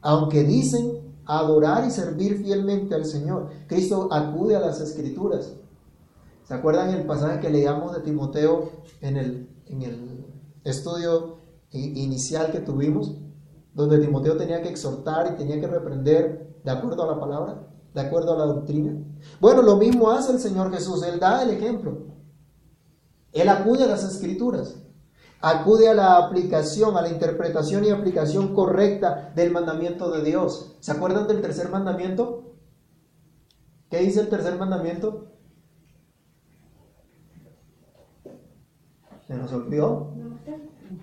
aunque 0.01 0.43
dicen 0.43 1.01
adorar 1.27 1.87
y 1.87 1.91
servir 1.91 2.39
fielmente 2.43 2.95
al 2.95 3.05
Señor. 3.05 3.49
Cristo 3.67 4.09
acude 4.11 4.57
a 4.57 4.61
las 4.61 4.81
escrituras. 4.81 5.53
¿Se 6.53 6.59
acuerdan 6.59 6.91
el 6.91 7.07
pasaje 7.07 7.41
que 7.41 7.49
leíamos 7.49 7.95
de 7.95 8.03
Timoteo 8.03 8.73
en 9.01 9.17
el, 9.17 9.49
en 9.69 9.81
el 9.81 10.27
estudio 10.65 11.39
inicial 11.71 12.53
que 12.53 12.61
tuvimos? 12.61 13.17
Donde 13.73 13.99
Timoteo 13.99 14.37
tenía 14.37 14.61
que 14.61 14.69
exhortar 14.69 15.33
y 15.33 15.37
tenía 15.39 15.59
que 15.59 15.67
reprender 15.67 16.61
de 16.63 16.71
acuerdo 16.71 17.05
a 17.05 17.15
la 17.15 17.19
palabra, 17.19 17.69
de 17.95 18.01
acuerdo 18.03 18.35
a 18.35 18.37
la 18.37 18.45
doctrina. 18.45 19.03
Bueno, 19.41 19.63
lo 19.63 19.79
mismo 19.79 20.11
hace 20.11 20.33
el 20.33 20.41
Señor 20.41 20.71
Jesús. 20.71 21.03
Él 21.05 21.19
da 21.19 21.43
el 21.43 21.49
ejemplo. 21.49 22.09
Él 23.33 23.49
acude 23.49 23.85
a 23.85 23.87
las 23.87 24.05
escrituras 24.05 24.77
acude 25.41 25.89
a 25.89 25.95
la 25.95 26.19
aplicación, 26.19 26.99
a 26.99 27.03
la 27.03 27.09
interpretación 27.09 27.85
y 27.85 27.89
aplicación 27.89 28.55
correcta 28.55 29.33
del 29.35 29.53
mandamiento 29.53 30.11
de 30.11 30.23
Dios. 30.23 30.77
¿Se 30.81 30.93
acuerdan 30.93 31.27
del 31.27 31.41
tercer 31.41 31.71
mandamiento? 31.71 32.53
¿Qué 33.91 34.01
dice 34.01 34.21
el 34.21 34.29
tercer 34.29 34.57
mandamiento? 34.57 35.33
¿Se 39.33 39.39
nos 39.39 39.53
olvidó? 39.55 40.11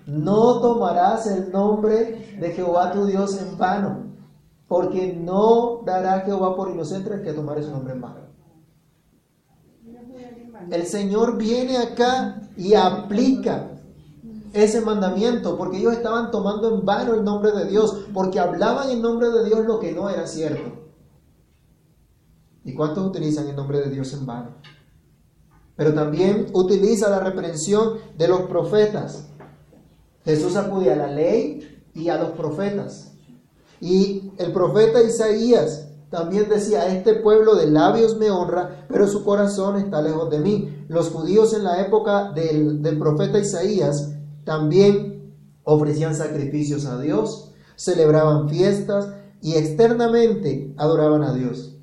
No 0.06 0.60
tomarás 0.60 1.26
el 1.26 1.50
nombre 1.50 2.36
de 2.38 2.52
Jehová 2.52 2.92
tu 2.92 3.04
Dios 3.04 3.36
en 3.42 3.58
vano, 3.58 4.04
porque 4.68 5.12
no 5.14 5.82
dará 5.84 6.20
Jehová 6.20 6.54
por 6.54 6.70
inocente 6.70 7.12
el 7.12 7.22
que 7.22 7.32
tomare 7.32 7.60
su 7.60 7.72
nombre 7.72 7.94
en 7.94 8.00
vano. 8.00 8.20
El 10.70 10.86
Señor 10.86 11.38
viene 11.38 11.78
acá 11.78 12.40
y 12.56 12.74
aplica 12.74 13.72
ese 14.52 14.80
mandamiento, 14.80 15.58
porque 15.58 15.78
ellos 15.78 15.94
estaban 15.94 16.30
tomando 16.30 16.72
en 16.72 16.86
vano 16.86 17.14
el 17.14 17.24
nombre 17.24 17.50
de 17.50 17.64
Dios, 17.64 18.06
porque 18.14 18.38
hablaban 18.38 18.90
en 18.90 19.02
nombre 19.02 19.28
de 19.30 19.44
Dios 19.44 19.66
lo 19.66 19.80
que 19.80 19.90
no 19.90 20.08
era 20.08 20.28
cierto. 20.28 20.70
¿Y 22.62 22.74
cuántos 22.74 23.04
utilizan 23.08 23.48
el 23.48 23.56
nombre 23.56 23.80
de 23.80 23.90
Dios 23.90 24.12
en 24.12 24.24
vano? 24.24 24.50
Pero 25.80 25.94
también 25.94 26.48
utiliza 26.52 27.08
la 27.08 27.20
reprensión 27.20 27.94
de 28.18 28.28
los 28.28 28.42
profetas. 28.42 29.24
Jesús 30.26 30.54
acude 30.56 30.92
a 30.92 30.96
la 30.96 31.06
ley 31.06 31.82
y 31.94 32.10
a 32.10 32.18
los 32.18 32.32
profetas. 32.32 33.12
Y 33.80 34.30
el 34.36 34.52
profeta 34.52 35.02
Isaías 35.02 35.88
también 36.10 36.50
decía, 36.50 36.94
este 36.94 37.14
pueblo 37.14 37.54
de 37.54 37.70
labios 37.70 38.18
me 38.18 38.30
honra, 38.30 38.84
pero 38.90 39.08
su 39.08 39.24
corazón 39.24 39.76
está 39.76 40.02
lejos 40.02 40.28
de 40.28 40.40
mí. 40.40 40.84
Los 40.88 41.08
judíos 41.08 41.54
en 41.54 41.64
la 41.64 41.80
época 41.80 42.30
del, 42.32 42.82
del 42.82 42.98
profeta 42.98 43.38
Isaías 43.38 44.12
también 44.44 45.32
ofrecían 45.64 46.14
sacrificios 46.14 46.84
a 46.84 47.00
Dios, 47.00 47.52
celebraban 47.76 48.50
fiestas 48.50 49.14
y 49.40 49.54
externamente 49.54 50.74
adoraban 50.76 51.22
a 51.22 51.32
Dios. 51.32 51.79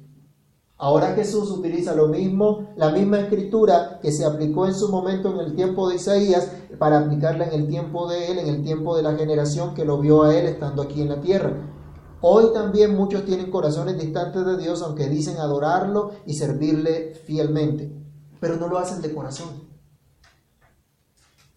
Ahora 0.78 1.14
Jesús 1.16 1.50
utiliza 1.50 1.96
lo 1.96 2.08
mismo, 2.08 2.68
la 2.76 2.92
misma 2.92 3.20
escritura 3.20 4.00
que 4.02 4.12
se 4.12 4.26
aplicó 4.26 4.68
en 4.68 4.76
su 4.76 4.90
momento 4.90 5.32
en 5.32 5.40
el 5.40 5.56
tiempo 5.56 5.90
de 5.90 5.96
Isaías, 5.96 6.52
para 6.78 7.00
aplicarla 7.00 7.48
en 7.48 7.62
el 7.62 7.68
tiempo 7.68 8.08
de 8.08 8.32
él, 8.32 8.40
en 8.40 8.48
el 8.48 8.64
tiempo 8.64 8.96
de 8.96 9.04
la 9.04 9.16
generación 9.16 9.74
que 9.74 9.86
lo 9.86 10.00
vio 10.00 10.24
a 10.24 10.36
él 10.36 10.46
estando 10.46 10.84
aquí 10.84 11.02
en 11.02 11.10
la 11.10 11.20
tierra. 11.22 11.54
Hoy 12.22 12.54
también 12.54 12.96
muchos 12.96 13.26
tienen 13.26 13.50
corazones 13.50 13.98
distantes 14.00 14.46
de 14.46 14.58
Dios, 14.58 14.82
aunque 14.84 15.10
dicen 15.10 15.38
adorarlo 15.38 16.12
y 16.26 16.36
servirle 16.36 17.16
fielmente, 17.26 17.92
pero 18.40 18.58
no 18.58 18.68
lo 18.68 18.78
hacen 18.78 19.02
de 19.02 19.14
corazón 19.14 19.68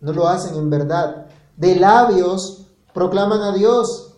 no 0.01 0.13
lo 0.13 0.29
hacen 0.29 0.57
en 0.57 0.71
verdad. 0.71 1.27
De 1.57 1.77
labios 1.77 2.67
proclaman 2.93 3.43
a 3.43 3.53
Dios, 3.53 4.15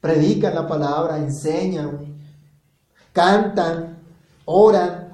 predican 0.00 0.54
la 0.54 0.66
palabra, 0.66 1.18
enseñan, 1.18 2.15
cantan, 3.16 3.96
oran. 4.44 5.08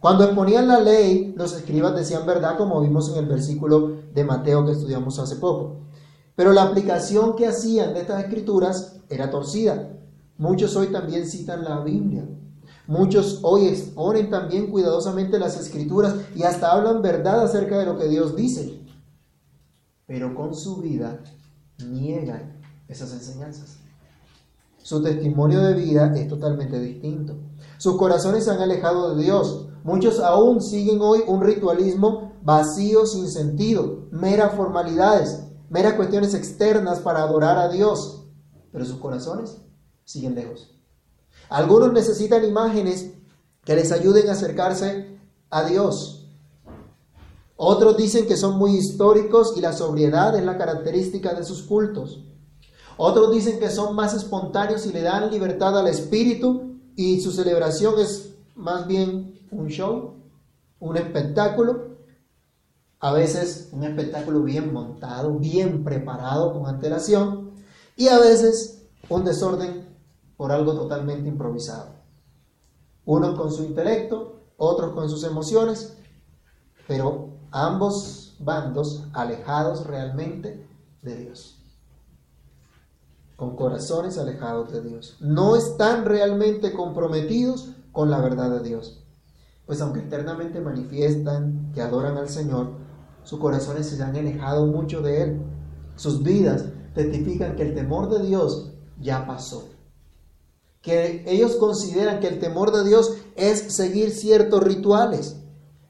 Cuando 0.00 0.24
exponían 0.24 0.68
la 0.68 0.80
ley, 0.80 1.32
los 1.34 1.54
escribas 1.54 1.96
decían 1.96 2.26
verdad, 2.26 2.58
como 2.58 2.82
vimos 2.82 3.08
en 3.10 3.24
el 3.24 3.26
versículo 3.26 4.02
de 4.12 4.22
Mateo 4.22 4.66
que 4.66 4.72
estudiamos 4.72 5.18
hace 5.18 5.36
poco. 5.36 5.76
Pero 6.36 6.52
la 6.52 6.64
aplicación 6.64 7.36
que 7.36 7.46
hacían 7.46 7.94
de 7.94 8.00
estas 8.00 8.22
escrituras 8.22 8.96
era 9.08 9.30
torcida. 9.30 9.94
Muchos 10.36 10.76
hoy 10.76 10.88
también 10.88 11.26
citan 11.26 11.64
la 11.64 11.80
Biblia, 11.80 12.26
Muchos 12.86 13.38
hoy 13.42 13.68
exponen 13.68 14.30
también 14.30 14.68
cuidadosamente 14.70 15.38
las 15.38 15.56
escrituras 15.58 16.16
y 16.34 16.42
hasta 16.42 16.72
hablan 16.72 17.02
verdad 17.02 17.40
acerca 17.44 17.78
de 17.78 17.86
lo 17.86 17.96
que 17.96 18.08
Dios 18.08 18.34
dice, 18.34 18.80
pero 20.06 20.34
con 20.34 20.56
su 20.56 20.78
vida 20.78 21.22
niegan 21.78 22.60
esas 22.88 23.12
enseñanzas. 23.12 23.79
Su 24.82 25.02
testimonio 25.02 25.60
de 25.60 25.74
vida 25.74 26.12
es 26.16 26.28
totalmente 26.28 26.80
distinto. 26.80 27.36
Sus 27.78 27.96
corazones 27.96 28.44
se 28.44 28.50
han 28.50 28.60
alejado 28.60 29.14
de 29.14 29.22
Dios. 29.22 29.68
Muchos 29.84 30.20
aún 30.20 30.60
siguen 30.60 31.00
hoy 31.00 31.22
un 31.26 31.40
ritualismo 31.42 32.32
vacío, 32.42 33.06
sin 33.06 33.28
sentido, 33.28 34.08
meras 34.10 34.54
formalidades, 34.54 35.44
meras 35.68 35.94
cuestiones 35.94 36.34
externas 36.34 37.00
para 37.00 37.22
adorar 37.22 37.58
a 37.58 37.68
Dios, 37.68 38.26
pero 38.72 38.84
sus 38.84 38.96
corazones 38.96 39.58
siguen 40.04 40.34
lejos. 40.34 40.74
Algunos 41.48 41.92
necesitan 41.92 42.44
imágenes 42.44 43.12
que 43.64 43.76
les 43.76 43.92
ayuden 43.92 44.28
a 44.28 44.32
acercarse 44.32 45.18
a 45.50 45.64
Dios. 45.64 46.28
Otros 47.56 47.96
dicen 47.96 48.26
que 48.26 48.36
son 48.36 48.56
muy 48.56 48.76
históricos 48.76 49.54
y 49.56 49.60
la 49.60 49.72
sobriedad 49.72 50.36
es 50.36 50.44
la 50.44 50.56
característica 50.56 51.34
de 51.34 51.44
sus 51.44 51.62
cultos. 51.62 52.24
Otros 53.02 53.32
dicen 53.32 53.58
que 53.58 53.70
son 53.70 53.96
más 53.96 54.12
espontáneos 54.12 54.84
y 54.84 54.92
le 54.92 55.00
dan 55.00 55.30
libertad 55.30 55.78
al 55.78 55.86
espíritu 55.86 56.76
y 56.94 57.22
su 57.22 57.32
celebración 57.32 57.98
es 57.98 58.34
más 58.54 58.86
bien 58.86 59.40
un 59.50 59.68
show, 59.68 60.16
un 60.80 60.98
espectáculo. 60.98 61.96
A 62.98 63.14
veces 63.14 63.70
un 63.72 63.84
espectáculo 63.84 64.42
bien 64.42 64.74
montado, 64.74 65.38
bien 65.38 65.82
preparado 65.82 66.52
con 66.52 66.66
antelación. 66.66 67.52
Y 67.96 68.08
a 68.08 68.18
veces 68.18 68.82
un 69.08 69.24
desorden 69.24 69.88
por 70.36 70.52
algo 70.52 70.74
totalmente 70.74 71.26
improvisado. 71.26 71.94
Unos 73.06 73.34
con 73.34 73.50
su 73.50 73.64
intelecto, 73.64 74.42
otros 74.58 74.92
con 74.92 75.08
sus 75.08 75.24
emociones, 75.24 75.96
pero 76.86 77.30
ambos 77.50 78.36
bandos 78.40 79.04
alejados 79.14 79.86
realmente 79.86 80.68
de 81.00 81.16
Dios. 81.16 81.59
Con 83.40 83.56
corazones 83.56 84.18
alejados 84.18 84.70
de 84.70 84.82
Dios. 84.82 85.16
No 85.18 85.56
están 85.56 86.04
realmente 86.04 86.74
comprometidos 86.74 87.70
con 87.90 88.10
la 88.10 88.20
verdad 88.20 88.50
de 88.50 88.68
Dios. 88.68 89.02
Pues 89.64 89.80
aunque 89.80 90.00
eternamente 90.00 90.60
manifiestan 90.60 91.72
que 91.72 91.80
adoran 91.80 92.18
al 92.18 92.28
Señor, 92.28 92.72
sus 93.22 93.38
corazones 93.38 93.86
se 93.86 94.02
han 94.02 94.14
alejado 94.14 94.66
mucho 94.66 95.00
de 95.00 95.22
Él. 95.22 95.42
Sus 95.96 96.22
vidas 96.22 96.66
testifican 96.94 97.56
que 97.56 97.62
el 97.62 97.74
temor 97.74 98.10
de 98.10 98.26
Dios 98.26 98.74
ya 98.98 99.26
pasó 99.26 99.70
que 100.82 101.24
ellos 101.26 101.56
consideran 101.56 102.20
que 102.20 102.28
el 102.28 102.38
temor 102.40 102.72
de 102.72 102.88
Dios 102.88 103.18
es 103.36 103.74
seguir 103.74 104.10
ciertos 104.12 104.62
rituales. 104.62 105.36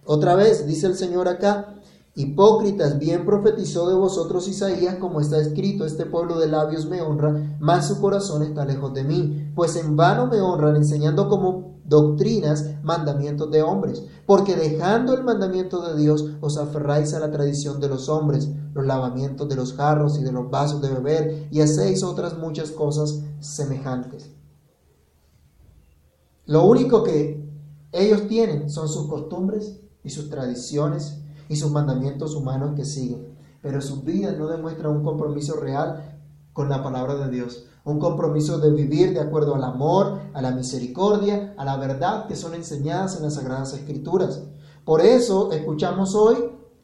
Otra 0.04 0.34
vez, 0.34 0.66
dice 0.66 0.88
el 0.88 0.96
Señor 0.96 1.28
acá, 1.28 1.79
hipócritas, 2.14 2.98
bien 2.98 3.24
profetizó 3.24 3.88
de 3.88 3.94
vosotros 3.94 4.48
Isaías, 4.48 4.96
como 4.96 5.20
está 5.20 5.38
escrito, 5.38 5.84
este 5.84 6.06
pueblo 6.06 6.38
de 6.38 6.48
labios 6.48 6.86
me 6.86 7.00
honra, 7.00 7.56
mas 7.60 7.88
su 7.88 8.00
corazón 8.00 8.42
está 8.42 8.64
lejos 8.64 8.92
de 8.94 9.04
mí, 9.04 9.52
pues 9.54 9.76
en 9.76 9.96
vano 9.96 10.26
me 10.26 10.40
honran 10.40 10.76
enseñando 10.76 11.28
como 11.28 11.78
doctrinas 11.84 12.82
mandamientos 12.82 13.50
de 13.50 13.62
hombres, 13.62 14.04
porque 14.26 14.54
dejando 14.54 15.14
el 15.14 15.24
mandamiento 15.24 15.80
de 15.82 16.00
Dios 16.00 16.24
os 16.40 16.56
aferráis 16.56 17.14
a 17.14 17.20
la 17.20 17.30
tradición 17.30 17.80
de 17.80 17.88
los 17.88 18.08
hombres, 18.08 18.48
los 18.74 18.86
lavamientos 18.86 19.48
de 19.48 19.56
los 19.56 19.74
jarros 19.74 20.18
y 20.18 20.22
de 20.22 20.32
los 20.32 20.50
vasos 20.50 20.80
de 20.80 20.88
beber, 20.88 21.48
y 21.50 21.60
hacéis 21.60 22.02
otras 22.02 22.38
muchas 22.38 22.70
cosas 22.70 23.22
semejantes. 23.40 24.30
Lo 26.46 26.64
único 26.64 27.02
que 27.02 27.48
ellos 27.92 28.28
tienen 28.28 28.70
son 28.70 28.88
sus 28.88 29.08
costumbres 29.08 29.80
y 30.04 30.10
sus 30.10 30.30
tradiciones 30.30 31.18
y 31.50 31.56
sus 31.56 31.72
mandamientos 31.72 32.36
humanos 32.36 32.74
que 32.76 32.84
siguen. 32.84 33.36
Pero 33.60 33.82
sus 33.82 34.04
vidas 34.04 34.38
no 34.38 34.46
demuestran 34.46 34.96
un 34.96 35.02
compromiso 35.02 35.56
real 35.56 36.16
con 36.52 36.68
la 36.68 36.82
palabra 36.82 37.16
de 37.16 37.28
Dios. 37.28 37.64
Un 37.84 37.98
compromiso 37.98 38.58
de 38.58 38.70
vivir 38.70 39.12
de 39.12 39.20
acuerdo 39.20 39.56
al 39.56 39.64
amor, 39.64 40.20
a 40.32 40.40
la 40.40 40.52
misericordia, 40.52 41.52
a 41.58 41.64
la 41.64 41.76
verdad 41.76 42.28
que 42.28 42.36
son 42.36 42.54
enseñadas 42.54 43.16
en 43.16 43.24
las 43.24 43.34
Sagradas 43.34 43.74
Escrituras. 43.74 44.44
Por 44.84 45.00
eso 45.00 45.50
escuchamos 45.50 46.14
hoy 46.14 46.36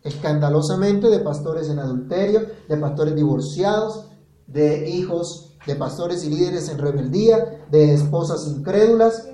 escandalosamente 0.03 1.11
de 1.11 1.21
pastores 1.21 1.69
en 1.71 1.79
adulterio, 1.79 2.41
de 2.69 2.77
pastores 2.77 3.15
divorciados, 3.15 4.09
de 4.49 4.91
hijos 4.91 5.57
de 5.65 5.77
pastores 5.77 6.25
y 6.25 6.31
líderes 6.31 6.69
en 6.69 6.79
rebeldía, 6.79 7.67
de 7.71 7.95
esposas 7.95 8.49
incrédulas, 8.49 9.29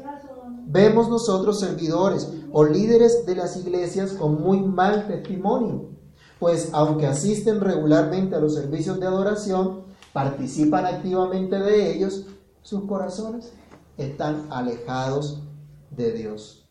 Vemos 0.73 1.11
nosotros 1.11 1.61
servidores 1.61 2.33
o 2.51 2.65
líderes 2.65 3.27
de 3.27 3.37
las 3.37 3.59
iglesias 3.59 4.13
con 4.13 4.41
muy 4.41 4.59
mal 4.61 5.07
testimonio, 5.07 5.91
pues 6.39 6.71
aunque 6.73 7.07
asisten 7.07 7.61
regularmente 7.61 8.37
a 8.37 8.41
los 8.41 8.55
servicios 8.55 8.99
de 8.99 9.07
adoración, 9.07 9.83
participan 10.15 10.87
activamente 10.87 11.59
de 11.59 11.95
ellos, 11.95 12.25
sus 12.63 12.85
corazones 12.85 13.53
están 13.99 14.47
alejados 14.49 15.43
de 15.91 16.13
Dios. 16.13 16.67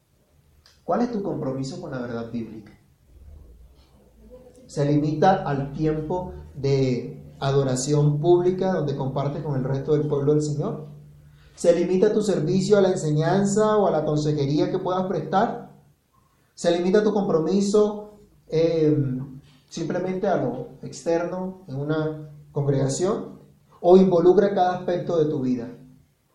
¿Cuál 0.83 1.01
es 1.01 1.11
tu 1.11 1.21
compromiso 1.21 1.79
con 1.79 1.91
la 1.91 2.01
verdad 2.01 2.31
bíblica? 2.31 2.71
¿Se 4.65 4.83
limita 4.83 5.43
al 5.43 5.73
tiempo 5.73 6.33
de 6.55 7.23
adoración 7.39 8.19
pública 8.19 8.73
donde 8.73 8.95
compartes 8.95 9.43
con 9.43 9.55
el 9.57 9.63
resto 9.63 9.93
del 9.93 10.07
pueblo 10.07 10.33
del 10.33 10.41
Señor? 10.41 10.87
¿Se 11.61 11.75
limita 11.75 12.11
tu 12.11 12.23
servicio 12.23 12.75
a 12.75 12.81
la 12.81 12.89
enseñanza 12.89 13.77
o 13.77 13.85
a 13.85 13.91
la 13.91 14.03
consejería 14.03 14.71
que 14.71 14.79
puedas 14.79 15.05
prestar? 15.05 15.69
¿Se 16.55 16.75
limita 16.75 17.03
tu 17.03 17.13
compromiso 17.13 18.15
eh, 18.47 18.97
simplemente 19.69 20.27
a 20.27 20.37
lo 20.37 20.69
externo 20.81 21.61
en 21.67 21.75
una 21.75 22.31
congregación? 22.51 23.41
¿O 23.79 23.95
involucra 23.95 24.55
cada 24.55 24.79
aspecto 24.79 25.23
de 25.23 25.29
tu 25.29 25.39
vida? 25.41 25.69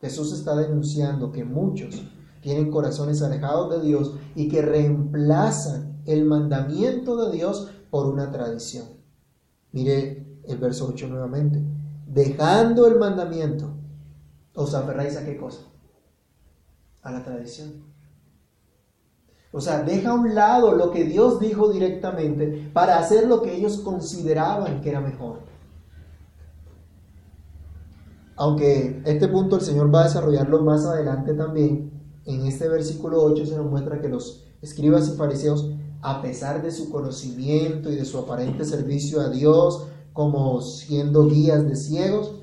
Jesús 0.00 0.32
está 0.32 0.54
denunciando 0.54 1.32
que 1.32 1.44
muchos 1.44 2.04
tienen 2.40 2.70
corazones 2.70 3.20
alejados 3.20 3.70
de 3.70 3.84
Dios 3.84 4.14
y 4.36 4.46
que 4.46 4.62
reemplazan 4.62 6.02
el 6.04 6.24
mandamiento 6.24 7.26
de 7.26 7.36
Dios 7.36 7.72
por 7.90 8.06
una 8.06 8.30
tradición. 8.30 8.86
Mire 9.72 10.24
el 10.44 10.58
verso 10.58 10.86
8 10.88 11.08
nuevamente. 11.08 11.60
Dejando 12.06 12.86
el 12.86 13.00
mandamiento, 13.00 13.72
os 14.56 14.74
aferráis 14.74 15.16
a 15.16 15.24
qué 15.24 15.36
cosa? 15.36 15.60
A 17.02 17.12
la 17.12 17.22
tradición. 17.22 17.84
O 19.52 19.60
sea, 19.60 19.82
deja 19.82 20.10
a 20.10 20.14
un 20.14 20.34
lado 20.34 20.72
lo 20.72 20.90
que 20.90 21.04
Dios 21.04 21.38
dijo 21.38 21.70
directamente 21.70 22.70
para 22.72 22.98
hacer 22.98 23.28
lo 23.28 23.42
que 23.42 23.54
ellos 23.54 23.78
consideraban 23.78 24.80
que 24.80 24.90
era 24.90 25.00
mejor. 25.00 25.40
Aunque 28.34 29.00
este 29.06 29.28
punto 29.28 29.56
el 29.56 29.62
Señor 29.62 29.94
va 29.94 30.02
a 30.02 30.04
desarrollarlo 30.04 30.62
más 30.62 30.84
adelante 30.84 31.32
también, 31.32 31.90
en 32.26 32.44
este 32.44 32.68
versículo 32.68 33.22
8 33.22 33.46
se 33.46 33.56
nos 33.56 33.70
muestra 33.70 34.00
que 34.00 34.08
los 34.08 34.44
escribas 34.60 35.08
y 35.08 35.16
fariseos, 35.16 35.70
a 36.02 36.20
pesar 36.20 36.62
de 36.62 36.70
su 36.70 36.90
conocimiento 36.90 37.90
y 37.90 37.96
de 37.96 38.04
su 38.04 38.18
aparente 38.18 38.64
servicio 38.64 39.20
a 39.20 39.30
Dios, 39.30 39.86
como 40.12 40.60
siendo 40.60 41.26
guías 41.28 41.66
de 41.66 41.76
ciegos, 41.76 42.34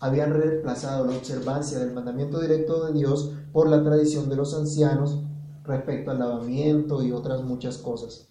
habían 0.00 0.32
reemplazado 0.32 1.06
la 1.06 1.16
observancia 1.16 1.78
del 1.78 1.92
mandamiento 1.92 2.40
directo 2.40 2.86
de 2.86 2.94
Dios 2.94 3.34
por 3.52 3.68
la 3.68 3.84
tradición 3.84 4.28
de 4.30 4.36
los 4.36 4.54
ancianos 4.54 5.22
respecto 5.62 6.10
al 6.10 6.18
lavamiento 6.18 7.02
y 7.02 7.12
otras 7.12 7.42
muchas 7.42 7.76
cosas. 7.78 8.28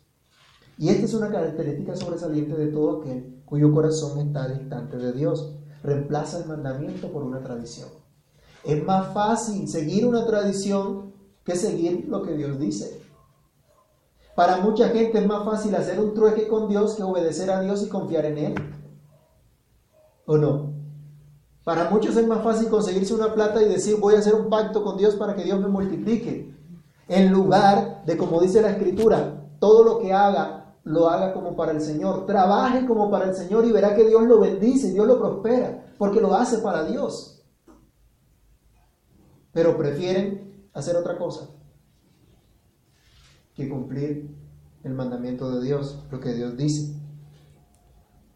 Y 0.80 0.90
esta 0.90 1.06
es 1.06 1.14
una 1.14 1.30
característica 1.30 1.96
sobresaliente 1.96 2.56
de 2.56 2.68
todo 2.68 3.02
aquel 3.02 3.42
cuyo 3.46 3.72
corazón 3.72 4.20
está 4.20 4.48
distante 4.48 4.98
de 4.98 5.14
Dios. 5.14 5.56
Reemplaza 5.84 6.40
el 6.40 6.48
mandamiento 6.48 7.12
por 7.12 7.24
una 7.24 7.44
tradición. 7.44 7.90
Es 8.64 8.84
más 8.84 9.14
fácil 9.14 9.68
seguir 9.68 10.06
una 10.06 10.26
tradición 10.26 11.14
que 11.44 11.56
seguir 11.56 12.08
lo 12.10 12.24
que 12.24 12.36
Dios 12.36 12.60
dice. 12.60 13.00
Para 14.36 14.58
mucha 14.58 14.90
gente 14.90 15.20
es 15.20 15.28
más 15.28 15.46
fácil 15.46 15.76
hacer 15.76 16.00
un 16.00 16.14
trueque 16.14 16.48
con 16.48 16.68
Dios 16.68 16.96
que 16.96 17.04
obedecer 17.04 17.52
a 17.52 17.62
Dios 17.62 17.84
y 17.84 17.90
confiar 17.90 18.26
en 18.26 18.38
Él. 18.38 18.56
¿O 20.26 20.38
no? 20.38 20.79
Para 21.64 21.90
muchos 21.90 22.16
es 22.16 22.26
más 22.26 22.44
fácil 22.44 22.70
conseguirse 22.70 23.14
una 23.14 23.34
plata 23.34 23.62
y 23.62 23.66
decir 23.68 23.98
voy 24.00 24.16
a 24.16 24.20
hacer 24.20 24.34
un 24.34 24.50
pacto 24.50 24.84
con 24.84 24.98
Dios 24.98 25.16
para 25.16 25.36
que 25.36 25.44
Dios 25.44 25.60
me 25.60 25.68
multiplique. 25.68 26.54
En 27.08 27.32
lugar 27.32 28.04
de, 28.06 28.18
como 28.18 28.40
dice 28.40 28.62
la 28.62 28.72
Escritura, 28.72 29.48
todo 29.60 29.84
lo 29.84 30.00
que 30.00 30.14
haga, 30.14 30.76
lo 30.84 31.10
haga 31.10 31.34
como 31.34 31.56
para 31.56 31.72
el 31.72 31.82
Señor. 31.82 32.26
Trabaje 32.26 32.86
como 32.86 33.12
para 33.12 33.26
el 33.26 33.36
Señor 33.36 33.66
y 33.66 33.72
verá 33.72 33.96
que 33.96 34.06
Dios 34.06 34.24
lo 34.24 34.40
bendice, 34.40 34.92
Dios 34.92 35.08
lo 35.08 35.20
prospera, 35.20 35.94
porque 35.98 36.22
lo 36.22 36.34
hace 36.34 36.60
para 36.60 36.84
Dios. 36.84 37.44
Pero 39.52 39.78
prefieren 39.78 40.70
hacer 40.74 40.96
otra 40.96 41.18
cosa 41.18 41.50
que 43.56 43.68
cumplir 43.68 44.34
el 44.84 44.94
mandamiento 44.94 45.52
de 45.52 45.66
Dios, 45.66 46.00
lo 46.12 46.20
que 46.20 46.34
Dios 46.34 46.56
dice. 46.56 46.96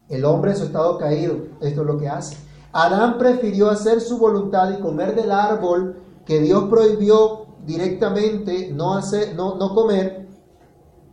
El 0.08 0.24
hombre 0.24 0.50
en 0.50 0.56
su 0.58 0.64
estado 0.64 0.98
caído, 0.98 1.46
esto 1.62 1.80
es 1.80 1.86
lo 1.86 1.98
que 1.98 2.08
hace. 2.08 2.36
Adán 2.74 3.18
prefirió 3.18 3.70
hacer 3.70 4.00
su 4.00 4.18
voluntad 4.18 4.76
y 4.76 4.82
comer 4.82 5.14
del 5.14 5.30
árbol 5.30 6.02
que 6.26 6.40
Dios 6.40 6.64
prohibió 6.64 7.46
directamente 7.64 8.72
no, 8.72 8.94
hacer, 8.94 9.36
no, 9.36 9.54
no 9.54 9.72
comer. 9.76 10.26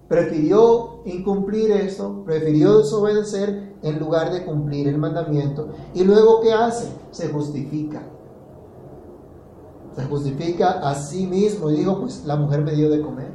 Prefirió 0.07 1.03
incumplir 1.05 1.69
eso, 1.71 2.23
prefirió 2.25 2.79
desobedecer 2.79 3.75
en 3.83 3.99
lugar 3.99 4.31
de 4.31 4.43
cumplir 4.43 4.87
el 4.87 4.97
mandamiento. 4.97 5.69
Y 5.93 6.03
luego, 6.03 6.41
¿qué 6.41 6.51
hace? 6.51 6.91
Se 7.11 7.29
justifica. 7.29 8.01
Se 9.95 10.03
justifica 10.05 10.79
a 10.89 10.95
sí 10.95 11.27
mismo 11.27 11.69
y 11.69 11.77
dijo, 11.77 11.99
pues 11.99 12.25
la 12.25 12.37
mujer 12.37 12.61
me 12.61 12.71
dio 12.71 12.89
de 12.89 13.01
comer. 13.01 13.29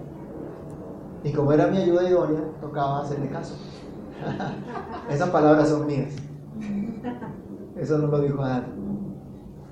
Y 1.23 1.31
como 1.31 1.53
era 1.53 1.69
mi 1.69 1.77
ayuda 1.77 2.09
idónea, 2.09 2.43
tocaba 2.61 3.03
hacerle 3.03 3.31
caso. 3.31 3.55
Esas 5.09 5.31
palabras 5.31 5.69
son 5.69 5.87
mías. 5.87 6.13
Eso 7.77 7.99
no 7.99 8.07
lo 8.09 8.21
dijo 8.21 8.43
Adán. 8.43 8.75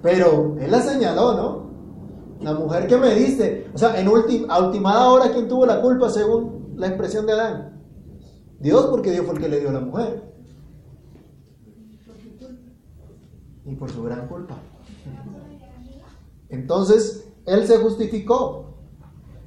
Pero 0.03 0.57
él 0.61 0.71
la 0.71 0.81
señaló, 0.81 1.35
¿no? 1.35 1.65
La 2.41 2.53
mujer 2.53 2.87
que 2.87 2.97
me 2.99 3.15
diste. 3.15 3.71
O 3.73 3.79
sea, 3.79 3.99
en 3.99 4.07
a 4.07 4.59
ultimada 4.59 5.09
hora, 5.09 5.33
¿quién 5.33 5.49
tuvo 5.49 5.65
la 5.65 5.81
culpa 5.81 6.11
según 6.11 6.75
la 6.77 6.89
expresión 6.89 7.27
de 7.27 7.33
Adán? 7.33 7.83
Dios, 8.61 8.87
porque 8.91 9.13
Dios 9.13 9.25
fue 9.25 9.35
el 9.37 9.41
que 9.41 9.49
le 9.49 9.61
dio 9.61 9.71
a 9.71 9.73
la 9.73 9.81
mujer. 9.81 10.35
Y 13.65 13.75
por 13.77 13.91
su 13.91 14.03
gran 14.03 14.29
culpa. 14.29 14.57
Entonces, 16.51 17.33
él 17.47 17.67
se 17.67 17.79
justificó. 17.79 18.75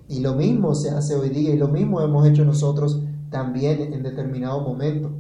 Y 0.08 0.22
lo 0.22 0.34
mismo 0.34 0.74
se 0.74 0.90
hace 0.90 1.16
hoy 1.16 1.30
día 1.30 1.54
y 1.54 1.58
lo 1.58 1.68
mismo 1.68 2.02
hemos 2.02 2.26
hecho 2.26 2.46
nosotros 2.46 3.02
también 3.30 3.94
en 3.94 4.04
determinado 4.04 4.62
momento. 4.62 5.12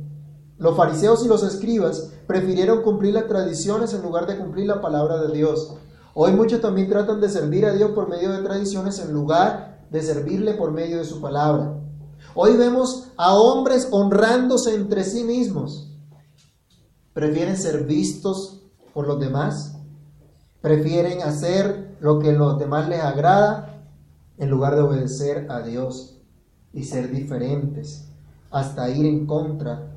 Los 0.59 0.75
fariseos 0.75 1.23
y 1.23 1.27
los 1.27 1.43
escribas 1.43 2.11
prefirieron 2.25 2.81
cumplir 2.81 3.13
las 3.13 3.27
tradiciones 3.27 3.93
en 3.93 4.01
lugar 4.01 4.25
de 4.25 4.37
cumplir 4.37 4.65
la 4.65 4.81
palabra 4.81 5.21
de 5.21 5.31
Dios. 5.31 5.75
Hoy 6.15 6.31
muchos 6.31 6.61
también 6.61 6.89
tratan 6.89 7.21
de 7.21 7.29
servir 7.29 7.65
a 7.67 7.73
Dios 7.73 7.91
por 7.91 8.09
medio 8.09 8.31
de 8.31 8.41
tradiciones 8.41 8.97
en 8.97 9.13
lugar 9.13 9.85
de 9.91 10.01
servirle 10.01 10.55
por 10.55 10.71
medio 10.71 10.97
de 10.97 11.05
su 11.05 11.21
palabra. 11.21 11.75
Hoy 12.33 12.57
vemos 12.57 13.09
a 13.17 13.35
hombres 13.35 13.87
honrándose 13.91 14.73
entre 14.73 15.03
sí 15.03 15.23
mismos. 15.23 15.91
Prefieren 17.13 17.55
ser 17.55 17.83
vistos 17.85 18.63
por 18.95 19.07
los 19.07 19.19
demás. 19.19 19.77
Prefieren 20.61 21.21
hacer 21.21 21.95
lo 21.99 22.17
que 22.17 22.31
a 22.31 22.33
los 22.33 22.57
demás 22.57 22.89
les 22.89 23.01
agrada 23.01 23.83
en 24.39 24.49
lugar 24.49 24.75
de 24.75 24.81
obedecer 24.81 25.45
a 25.51 25.61
Dios 25.61 26.17
y 26.73 26.83
ser 26.83 27.11
diferentes 27.11 28.05
hasta 28.49 28.89
ir 28.89 29.05
en 29.05 29.27
contra 29.27 29.96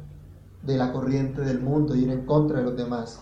de 0.62 0.76
la 0.76 0.92
corriente 0.92 1.42
del 1.42 1.60
mundo, 1.60 1.94
ir 1.94 2.10
en 2.10 2.26
contra 2.26 2.58
de 2.58 2.64
los 2.64 2.76
demás. 2.76 3.20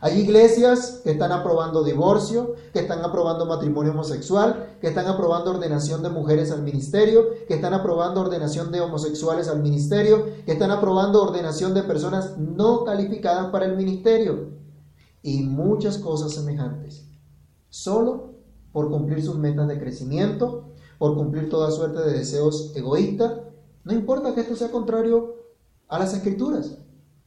Hay 0.00 0.20
iglesias 0.20 1.00
que 1.02 1.10
están 1.10 1.32
aprobando 1.32 1.82
divorcio, 1.82 2.54
que 2.72 2.78
están 2.78 3.04
aprobando 3.04 3.46
matrimonio 3.46 3.92
homosexual, 3.92 4.76
que 4.80 4.88
están 4.88 5.06
aprobando 5.06 5.50
ordenación 5.50 6.02
de 6.02 6.10
mujeres 6.10 6.52
al 6.52 6.62
ministerio, 6.62 7.30
que 7.48 7.54
están 7.54 7.74
aprobando 7.74 8.20
ordenación 8.20 8.70
de 8.70 8.80
homosexuales 8.80 9.48
al 9.48 9.60
ministerio, 9.60 10.26
que 10.46 10.52
están 10.52 10.70
aprobando 10.70 11.22
ordenación 11.22 11.74
de 11.74 11.82
personas 11.82 12.38
no 12.38 12.84
calificadas 12.84 13.50
para 13.50 13.66
el 13.66 13.76
ministerio 13.76 14.50
y 15.22 15.42
muchas 15.42 15.98
cosas 15.98 16.32
semejantes. 16.32 17.04
Solo 17.68 18.34
por 18.72 18.90
cumplir 18.90 19.24
sus 19.24 19.36
metas 19.36 19.66
de 19.66 19.80
crecimiento, 19.80 20.68
por 20.98 21.16
cumplir 21.16 21.50
toda 21.50 21.72
suerte 21.72 22.00
de 22.00 22.12
deseos 22.12 22.72
egoístas, 22.76 23.32
no 23.82 23.92
importa 23.92 24.32
que 24.34 24.42
esto 24.42 24.54
sea 24.54 24.70
contrario 24.70 25.37
a 25.88 25.98
las 25.98 26.14
escrituras. 26.14 26.78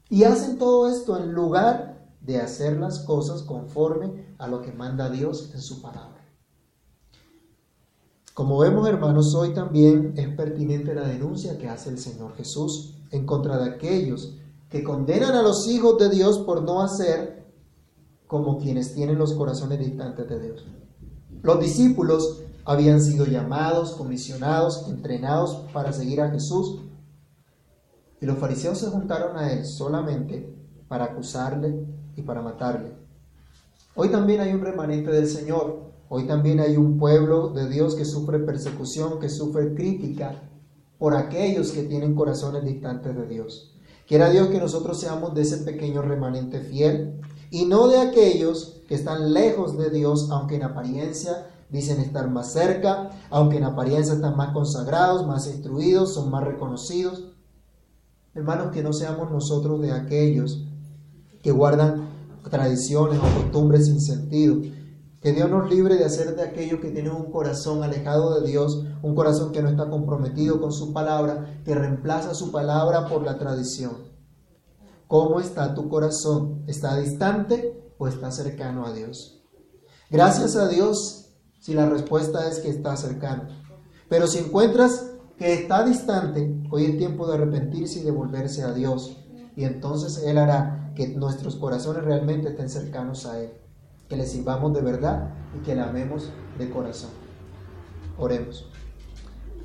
Y 0.09 0.23
hacen 0.23 0.57
todo 0.57 0.89
esto 0.89 1.17
en 1.17 1.33
lugar 1.33 2.09
de 2.21 2.39
hacer 2.39 2.77
las 2.77 2.99
cosas 2.99 3.41
conforme 3.43 4.35
a 4.37 4.47
lo 4.47 4.61
que 4.61 4.71
manda 4.71 5.09
Dios 5.09 5.51
en 5.53 5.61
su 5.61 5.81
palabra. 5.81 6.21
Como 8.33 8.59
vemos, 8.59 8.87
hermanos, 8.87 9.35
hoy 9.35 9.53
también 9.53 10.13
es 10.15 10.29
pertinente 10.35 10.95
la 10.95 11.07
denuncia 11.07 11.57
que 11.57 11.67
hace 11.67 11.89
el 11.89 11.97
Señor 11.97 12.35
Jesús 12.35 12.95
en 13.11 13.25
contra 13.25 13.57
de 13.57 13.69
aquellos 13.69 14.35
que 14.69 14.83
condenan 14.83 15.33
a 15.35 15.41
los 15.41 15.67
hijos 15.67 15.97
de 15.97 16.09
Dios 16.09 16.39
por 16.39 16.63
no 16.63 16.81
hacer 16.81 17.45
como 18.27 18.57
quienes 18.57 18.93
tienen 18.93 19.17
los 19.17 19.33
corazones 19.33 19.79
distantes 19.79 20.29
de 20.29 20.39
Dios. 20.39 20.65
Los 21.41 21.59
discípulos 21.59 22.41
habían 22.63 23.01
sido 23.01 23.25
llamados, 23.25 23.91
comisionados, 23.91 24.87
entrenados 24.87 25.65
para 25.73 25.91
seguir 25.91 26.21
a 26.21 26.29
Jesús 26.29 26.79
y 28.21 28.25
los 28.27 28.37
fariseos 28.37 28.77
se 28.77 28.87
juntaron 28.87 29.35
a 29.35 29.51
él 29.51 29.65
solamente 29.65 30.55
para 30.87 31.05
acusarle 31.05 31.85
y 32.15 32.21
para 32.21 32.41
matarle. 32.41 32.93
Hoy 33.95 34.09
también 34.09 34.39
hay 34.41 34.53
un 34.53 34.61
remanente 34.61 35.11
del 35.11 35.27
Señor. 35.27 35.91
Hoy 36.07 36.27
también 36.27 36.59
hay 36.59 36.77
un 36.77 36.99
pueblo 36.99 37.49
de 37.49 37.67
Dios 37.67 37.95
que 37.95 38.05
sufre 38.05 38.39
persecución, 38.39 39.19
que 39.19 39.27
sufre 39.27 39.73
crítica 39.73 40.35
por 40.99 41.15
aquellos 41.15 41.71
que 41.71 41.83
tienen 41.83 42.13
corazones 42.13 42.63
distantes 42.63 43.15
de 43.15 43.25
Dios. 43.25 43.73
Quiera 44.07 44.29
Dios 44.29 44.49
que 44.49 44.59
nosotros 44.59 44.99
seamos 44.99 45.33
de 45.33 45.41
ese 45.41 45.57
pequeño 45.57 46.01
remanente 46.01 46.59
fiel 46.59 47.19
y 47.49 47.65
no 47.65 47.87
de 47.87 47.97
aquellos 47.97 48.81
que 48.87 48.95
están 48.95 49.33
lejos 49.33 49.77
de 49.77 49.89
Dios, 49.89 50.29
aunque 50.29 50.57
en 50.57 50.63
apariencia 50.63 51.47
dicen 51.69 51.99
estar 51.99 52.29
más 52.29 52.51
cerca, 52.51 53.09
aunque 53.29 53.57
en 53.57 53.63
apariencia 53.63 54.13
están 54.13 54.37
más 54.37 54.53
consagrados, 54.53 55.25
más 55.25 55.47
instruidos, 55.47 56.13
son 56.13 56.29
más 56.29 56.43
reconocidos. 56.43 57.30
Hermanos, 58.33 58.71
que 58.71 58.81
no 58.81 58.93
seamos 58.93 59.29
nosotros 59.29 59.81
de 59.81 59.91
aquellos 59.91 60.65
que 61.41 61.51
guardan 61.51 62.09
tradiciones 62.49 63.19
o 63.19 63.41
costumbres 63.41 63.85
sin 63.85 63.99
sentido. 63.99 64.61
Que 65.21 65.33
Dios 65.33 65.49
nos 65.49 65.69
libre 65.69 65.95
de 65.95 66.05
hacer 66.05 66.35
de 66.35 66.41
aquellos 66.41 66.79
que 66.79 66.89
tienen 66.89 67.11
un 67.11 67.31
corazón 67.31 67.83
alejado 67.83 68.39
de 68.39 68.47
Dios, 68.47 68.85
un 69.03 69.13
corazón 69.13 69.51
que 69.51 69.61
no 69.61 69.69
está 69.69 69.89
comprometido 69.89 70.59
con 70.59 70.71
su 70.71 70.93
palabra, 70.93 71.61
que 71.63 71.75
reemplaza 71.75 72.33
su 72.33 72.51
palabra 72.51 73.07
por 73.07 73.23
la 73.23 73.37
tradición. 73.37 73.97
¿Cómo 75.07 75.39
está 75.39 75.75
tu 75.75 75.89
corazón? 75.89 76.63
¿Está 76.67 76.97
distante 76.97 77.93
o 77.97 78.07
está 78.07 78.31
cercano 78.31 78.85
a 78.85 78.93
Dios? 78.93 79.43
Gracias 80.09 80.55
a 80.55 80.67
Dios 80.69 81.33
si 81.59 81.73
la 81.73 81.87
respuesta 81.87 82.47
es 82.47 82.59
que 82.59 82.69
está 82.69 82.95
cercano. 82.95 83.49
Pero 84.09 84.25
si 84.25 84.39
encuentras 84.39 85.10
que 85.41 85.53
está 85.53 85.83
distante, 85.83 86.55
hoy 86.69 86.85
es 86.85 86.97
tiempo 86.99 87.25
de 87.25 87.33
arrepentirse 87.33 88.01
y 88.01 88.03
de 88.03 88.11
volverse 88.11 88.61
a 88.61 88.73
Dios. 88.73 89.17
Y 89.55 89.63
entonces 89.63 90.23
Él 90.23 90.37
hará 90.37 90.93
que 90.95 91.07
nuestros 91.07 91.55
corazones 91.55 92.03
realmente 92.03 92.49
estén 92.49 92.69
cercanos 92.69 93.25
a 93.25 93.39
Él. 93.41 93.49
Que 94.07 94.17
le 94.17 94.27
sirvamos 94.27 94.71
de 94.71 94.81
verdad 94.81 95.33
y 95.57 95.63
que 95.63 95.73
le 95.73 95.81
amemos 95.81 96.29
de 96.59 96.69
corazón. 96.69 97.09
Oremos. 98.19 98.69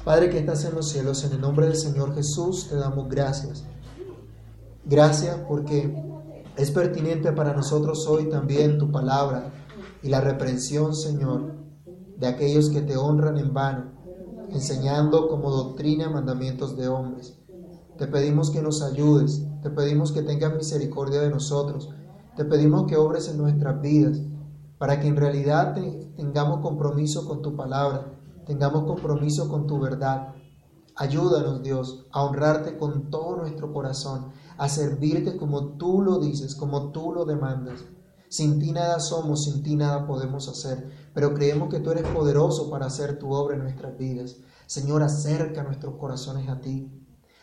Padre 0.02 0.30
que 0.30 0.38
estás 0.38 0.64
en 0.64 0.76
los 0.76 0.88
cielos, 0.88 1.22
en 1.24 1.32
el 1.32 1.42
nombre 1.42 1.66
del 1.66 1.76
Señor 1.76 2.14
Jesús 2.14 2.70
te 2.70 2.76
damos 2.76 3.10
gracias. 3.10 3.64
Gracias 4.86 5.36
porque 5.46 5.94
es 6.56 6.70
pertinente 6.70 7.32
para 7.32 7.52
nosotros 7.52 8.06
hoy 8.08 8.30
también 8.30 8.78
tu 8.78 8.90
palabra 8.90 9.52
y 10.02 10.08
la 10.08 10.22
reprensión, 10.22 10.96
Señor, 10.96 11.52
de 12.16 12.28
aquellos 12.28 12.70
que 12.70 12.80
te 12.80 12.96
honran 12.96 13.36
en 13.36 13.52
vano, 13.52 13.96
enseñando 14.50 15.28
como 15.28 15.50
doctrina 15.50 16.08
mandamientos 16.08 16.76
de 16.76 16.88
hombres. 16.88 17.38
Te 17.98 18.06
pedimos 18.06 18.50
que 18.50 18.62
nos 18.62 18.82
ayudes, 18.82 19.46
te 19.62 19.70
pedimos 19.70 20.12
que 20.12 20.22
tengas 20.22 20.54
misericordia 20.54 21.20
de 21.20 21.30
nosotros, 21.30 21.90
te 22.36 22.44
pedimos 22.44 22.86
que 22.86 22.96
obres 22.96 23.28
en 23.28 23.38
nuestras 23.38 23.80
vidas, 23.80 24.20
para 24.78 25.00
que 25.00 25.08
en 25.08 25.16
realidad 25.16 25.74
tengamos 26.16 26.60
compromiso 26.60 27.26
con 27.26 27.40
tu 27.40 27.56
palabra, 27.56 28.12
tengamos 28.44 28.84
compromiso 28.84 29.48
con 29.48 29.66
tu 29.66 29.80
verdad. 29.80 30.34
Ayúdanos, 30.94 31.62
Dios, 31.62 32.06
a 32.12 32.24
honrarte 32.24 32.76
con 32.76 33.10
todo 33.10 33.36
nuestro 33.36 33.72
corazón, 33.72 34.32
a 34.58 34.68
servirte 34.68 35.36
como 35.36 35.76
tú 35.76 36.02
lo 36.02 36.18
dices, 36.18 36.54
como 36.54 36.90
tú 36.90 37.12
lo 37.12 37.24
demandas. 37.24 37.84
Sin 38.28 38.58
ti 38.58 38.72
nada 38.72 39.00
somos, 39.00 39.44
sin 39.44 39.62
ti 39.62 39.76
nada 39.76 40.06
podemos 40.06 40.48
hacer, 40.48 40.90
pero 41.16 41.32
creemos 41.32 41.70
que 41.70 41.80
tú 41.80 41.92
eres 41.92 42.06
poderoso 42.08 42.68
para 42.68 42.84
hacer 42.84 43.18
tu 43.18 43.32
obra 43.32 43.56
en 43.56 43.62
nuestras 43.62 43.96
vidas. 43.96 44.36
Señor, 44.66 45.02
acerca 45.02 45.62
nuestros 45.62 45.94
corazones 45.94 46.46
a 46.46 46.60
ti. 46.60 46.92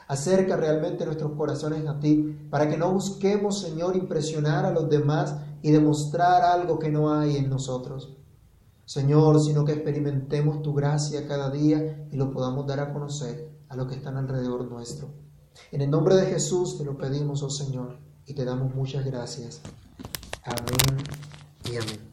Acerca 0.08 0.56
realmente 0.56 1.08
nuestros 1.08 1.32
corazones 1.32 1.88
a 1.88 2.00
ti, 2.00 2.48
para 2.52 2.70
que 2.70 2.78
no 2.78 2.94
busquemos, 2.94 3.62
Señor, 3.62 3.96
impresionar 3.96 4.64
a 4.68 4.70
los 4.70 4.92
demás 4.92 5.34
y 5.64 5.72
demostrar 5.72 6.44
algo 6.44 6.78
que 6.78 6.92
no 6.92 7.12
hay 7.12 7.36
en 7.36 7.50
nosotros. 7.50 8.16
Señor, 8.86 9.42
sino 9.42 9.66
que 9.66 9.72
experimentemos 9.74 10.62
tu 10.62 10.76
gracia 10.76 11.28
cada 11.28 11.50
día 11.50 12.08
y 12.12 12.16
lo 12.16 12.30
podamos 12.30 12.68
dar 12.68 12.80
a 12.80 12.94
conocer 12.94 13.58
a 13.70 13.76
los 13.76 13.88
que 13.88 13.96
están 13.96 14.18
alrededor 14.18 14.70
nuestro. 14.70 15.10
En 15.72 15.82
el 15.82 15.90
nombre 15.90 16.14
de 16.14 16.28
Jesús 16.28 16.78
te 16.78 16.86
lo 16.86 16.96
pedimos, 16.96 17.42
oh 17.42 17.50
Señor, 17.50 17.98
y 18.28 18.36
te 18.36 18.46
damos 18.46 18.76
muchas 18.76 19.04
gracias. 19.04 19.62
Amén 20.44 21.04
y 21.66 21.78
amén. 21.78 22.13